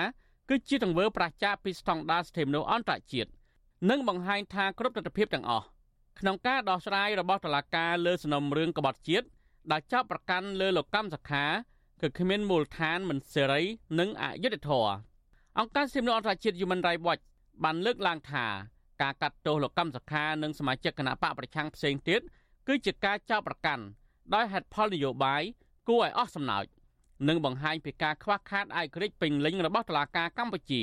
[0.49, 3.31] គឺជាទង្វើប្រឆាចពីស្តង់ដារសិទ្ធិមនុស្សអន្តរជាតិ
[3.91, 5.67] និងបង្ហាញថាគ្រប់ទស្សនវិជ្ជាទាំងអស់
[6.19, 9.27] ក្នុងការដោះស្រាយរបស់តុលាការលើសំណុំរឿងក្បត់ជាតិ
[9.73, 11.45] ដែលចាប់ប្រកាន់លើលោកកម្មសខា
[12.01, 13.63] គឺគ្មានមូលដ្ឋានមិនសេរី
[13.99, 14.93] និងអយុត្តិធម៌
[15.59, 17.23] អង្គការសិទ្ធិមនុស្សអន្តរជាតិ Human Rights Watch
[17.65, 18.47] បានលើកឡើងថា
[19.03, 22.21] ការកាត់ទោសលោកកម្មសខានិងសមាជិកគណៈបកប្រឆាំងផ្សេងទៀត
[22.69, 23.85] គឺជាការចោទប្រកាន់
[24.35, 25.43] ដោយហេតុផលនយោបាយ
[25.89, 26.65] គួរឲ្យអស់សំណើច
[27.29, 30.83] និងបង្ហាញពីការខ្វះខាតឯករាជ្យពេញលេញរបស់តុលាការកម្ពុជា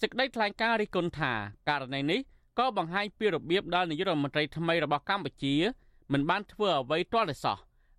[0.00, 1.32] សេចក្តីថ្លែងការណ៍រិះគន់ថា
[1.68, 2.20] ករណីនេះ
[2.58, 5.54] ក៏បង្ហាញពីរបៀបដែលនាយករដ្ឋមន្ត្រីថ្មីរបស់កម្ពុជា
[6.12, 7.58] មិនបានធ្វើអ្វីទាល់តែសោះ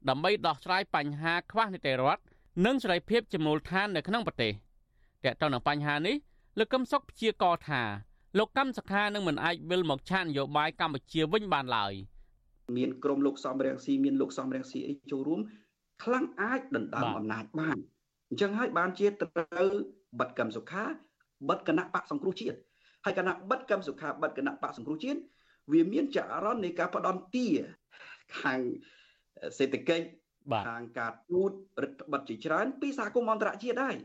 [0.10, 2.22] ដើម្បីដោះស្រាយបញ្ហាខ្វះនីតិរដ្ឋ
[2.66, 4.54] និងសេរីភាពជាមូលដ្ឋាននៅក្នុងប្រទេស
[5.26, 6.16] តើតើនឹងបញ្ហានេះ
[6.60, 7.82] លោកកឹមសុខព្យាករថា
[8.38, 11.94] លោកកម្មសខានឹងមិនអាចវិលមកឆាននយោបាយកម្ពុជាវិញបានឡើយ
[12.78, 15.40] មានក្រមលោកសំរងស៊ីមានលោកសំរងស៊ីអីចូលរួម
[16.02, 17.78] ខ្លាំងអាចដណ្ដើមអំណាចបាន
[18.30, 19.70] អញ្ចឹងហើយបានជាត្រូវ
[20.20, 20.84] បិទកម្មសុខា
[21.50, 22.58] បិទគណៈបកសង្គ្រោះជាតិ
[23.06, 25.20] ហើយគណៈបិទកម្មសុខាបិទគណៈបកសង្គ្រោះជាតិ
[25.72, 27.48] វាមានចរន្តនៃការផ្ដន់ទា
[28.42, 28.60] ខាង
[29.58, 30.06] សេដ្ឋកិច្ច
[30.68, 31.52] ខាងការទូត
[31.84, 33.96] រដ្ឋបတ်ជាច្រើន ពីសហគមន៍អន្តរជាតិដែរ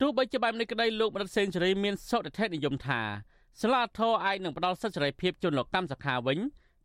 [0.00, 3.00] ទោះបីជាបែបនេះក្តីលោកបណ្ឌិតសេងសេរីមានសុតិធិនិយមថា
[3.60, 6.38] សាលាធរអាចនឹងផ្ដល់សិទ្ធិសេរីភាពជនលោកកម្មសខាវិញ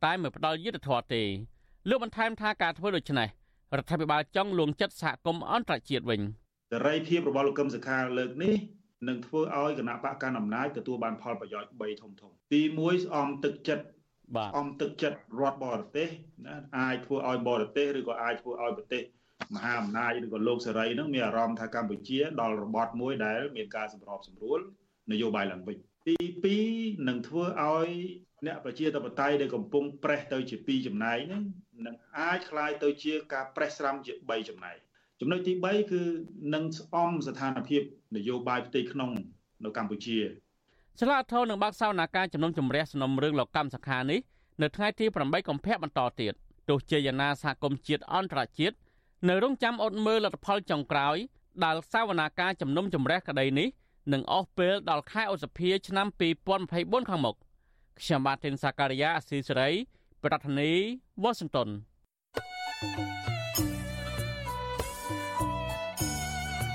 [0.05, 1.23] តែមិនផ្ដល់យុត្តិធម៌ទេ
[1.89, 3.29] លោកបន្ថែមថាការធ្វើដូច្នេះ
[3.77, 6.21] រដ្ឋាភិបាលចង់លួងចិត្តសហគមន៍អន្តរជាតិវិញ
[6.71, 8.55] សេរីភាពរបស់លោកកឹមសុខាលើកនេះ
[9.07, 13.85] នឹងធ្វើឲ្យគណៈបកកណ្ដាលអំណាចទទួលបានផលប្រយោជន៍3ធំធំទី1ស្អំទឹកចិត្ត
[14.35, 16.09] បាទអំទឹកចិត្តរដ្ឋបរទេស
[16.45, 19.03] ណាអាចធ្វើឲ្យបរទេសឬក៏អាចធ្វើឲ្យប្រទេស
[19.55, 24.59] មហាអំណាចឬក៏លោកសេរីនឹងមានអារម្មណ៍ថាកម្ពុជាដល់របត់មួយដែលមានការសម្របសម្រួល
[25.11, 26.17] នយោបាយឡើងវិញទី
[26.63, 27.89] 2នឹងធ្វើឲ្យ
[28.45, 31.43] អ្នកប្រជាធិបតេយ្យដែលកំពុងប្រេះទៅជា2ចំណែកហ្នឹង
[31.86, 34.76] នឹងអាចคล้ายទៅជាការប្រេះស្រាំជា3ចំណែក
[35.20, 36.02] ចំណុចទី3គឺ
[36.54, 37.82] នឹងស្អំស្ថានភាព
[38.16, 39.10] នយោបាយផ្ទៃក្នុង
[39.64, 40.18] នៅកម្ពុជា
[41.00, 44.20] សាលាធរនឹងបើកសវនាការជំនុំជម្រះសំណុំរឿងលោកកម្មសខានេះ
[44.62, 46.32] នៅថ្ងៃទី8កុម្ភៈបន្តទៀត
[46.68, 48.76] ទោះជាយ៉ាងណាសហគមន៍ជាតិអន្តរជាតិ
[49.28, 51.16] នៅរងចាំអត់មើលលទ្ធផលចុងក្រោយ
[51.64, 53.68] ដែលសវនាការជំនុំជម្រះក្តីនេះ
[54.12, 56.06] នឹងអស់ពេលដល់ខែឧសភាឆ្នាំ
[56.58, 57.36] 2024ខាងមុខ
[58.00, 59.70] ខ្ញុំបាទទីនសាការីយ៉ាអស៊ីសេរី
[60.23, 60.77] ប្រធានាធិ
[61.23, 61.69] បតី Washington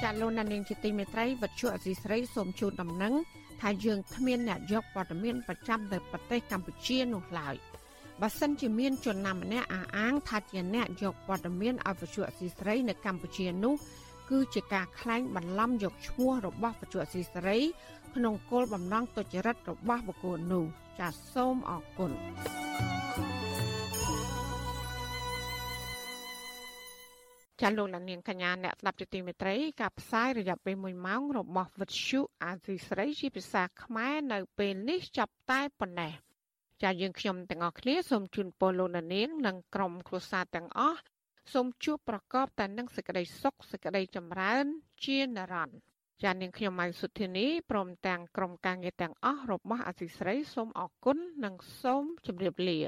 [0.02, 3.14] ចាលោកនាងជាទីមេត្រីវັດឈុអសីស្រីសូមជូនដំណឹង
[3.60, 7.54] ថាយើងគ្មានអ្នកយកព័ត៌មានប្រចាំនៅប្រទេសកម្ពុជានោះឡើយ
[8.20, 13.74] បើសិនជាមានជនណាម្នាក់អះអាងថាជាអ្នកយកព័ត៌មានអវិជ្ជាអសីស្រីនៅកម្ពុជានោះ
[14.30, 17.58] គឺជាការក្លែងបន្លំយកឈ្មោះរបស់បច្ចុប្បន្នស៊ីសេរី
[18.16, 20.64] ក្នុងគោលបំណងទុច្ចរិតរបស់បុគ្គលនោះ
[20.98, 22.12] ចាសសូមអរគុណ
[27.60, 36.12] ចាលោកលានកញ្ញាអ្នកស្ដាប់ជាទីមេត្រីការផ្សាយរយៈពេល1ម៉ោងរបស់វិទ្យុអាស៊ីស្រីជាភាសាខ្មែរនៅពេលនេះចាប់តែប៉ុណ្ណេះ
[36.82, 41.00] ចាយើងខ្ញុំទាំងអស់គ្នាសូមជូនពរលោកលាននិងក្រុមគ្រួសារទាំងអស់
[41.52, 44.64] សូមជួបប្រកបតែនឹងសេចក្តីសុខសេចក្តីចម្រើន
[45.04, 45.89] ជានិរន្តរ៍
[46.24, 52.78] ចានាងខ្ញុំម៉ៃសុធានីព្រមទាំងក្រុមការងារទាំងអស់របស់អសីស្រីសូមអរគុណនិងសូមជម្រាបលា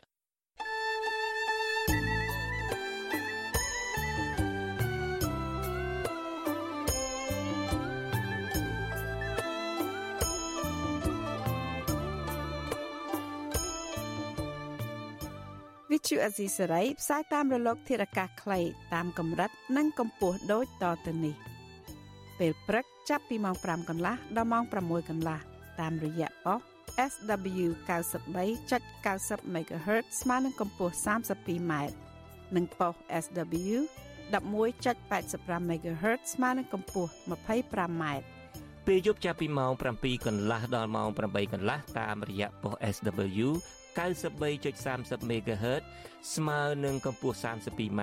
[15.90, 18.60] វិទ្យុអេស៊ីសេរីផ្សាយតាមរលកធារកាសខ្លី
[18.94, 21.51] តាមកម្រិត និងកម្ពស់ដូចតទៅនេះ
[22.38, 25.38] ពេលព្រឹកចាប់ពីម៉ោង5កន្លះដល់ម៉ោង6កន្លះ
[25.80, 26.60] តាមរយៈប៉ុស
[27.10, 27.66] SW
[28.44, 31.72] 93.90 MHz ស្មើនឹងកម្ពស់ 32m
[32.56, 33.76] និងប៉ុស SW
[34.32, 38.04] 11.85 MHz ស្មើនឹងកម្ពស់ 25m
[38.86, 43.48] ពេលយប់ចាប់ពីម៉ោង7កន្លះដល់ម៉ោង8កន្លះតាមរយៈប៉ុស SW
[43.98, 45.82] 93.30 MHz
[46.34, 48.02] ស្មើនឹងកម្ពស់ 32m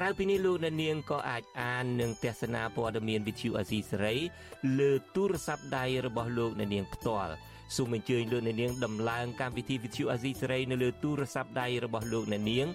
[0.00, 4.16] ក្រៅពីនេះលោកអ្នកនាងក៏អាចអាននិងទស្សនាព័ត៌មាន Visual Asia សេរី
[4.78, 7.34] លើទូរស័ព្ទដៃរបស់លោកអ្នកនាងផ្ទាល់
[7.76, 12.66] សូមអញ្ជើញលោកអ្នកនាងដំឡើងកម្មវិធី Vithu Azizi Serai នៅលើទូរស័ព្ទដៃរបស់លោកអ្នកនាង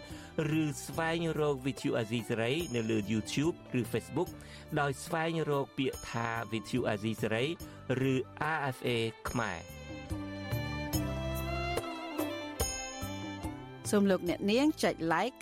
[0.61, 4.29] ឬស្វែងរក Vithu Azizi Serai នៅលើ YouTube ឬ Facebook
[4.79, 7.47] ដោយស្វែងរកពាក្យថា Vithu Azizi Serai
[8.11, 8.13] ឬ
[8.55, 8.89] RFA
[9.29, 9.59] ខ្មែរ
[13.91, 15.41] សូមលោកអ្នកនាងចុច like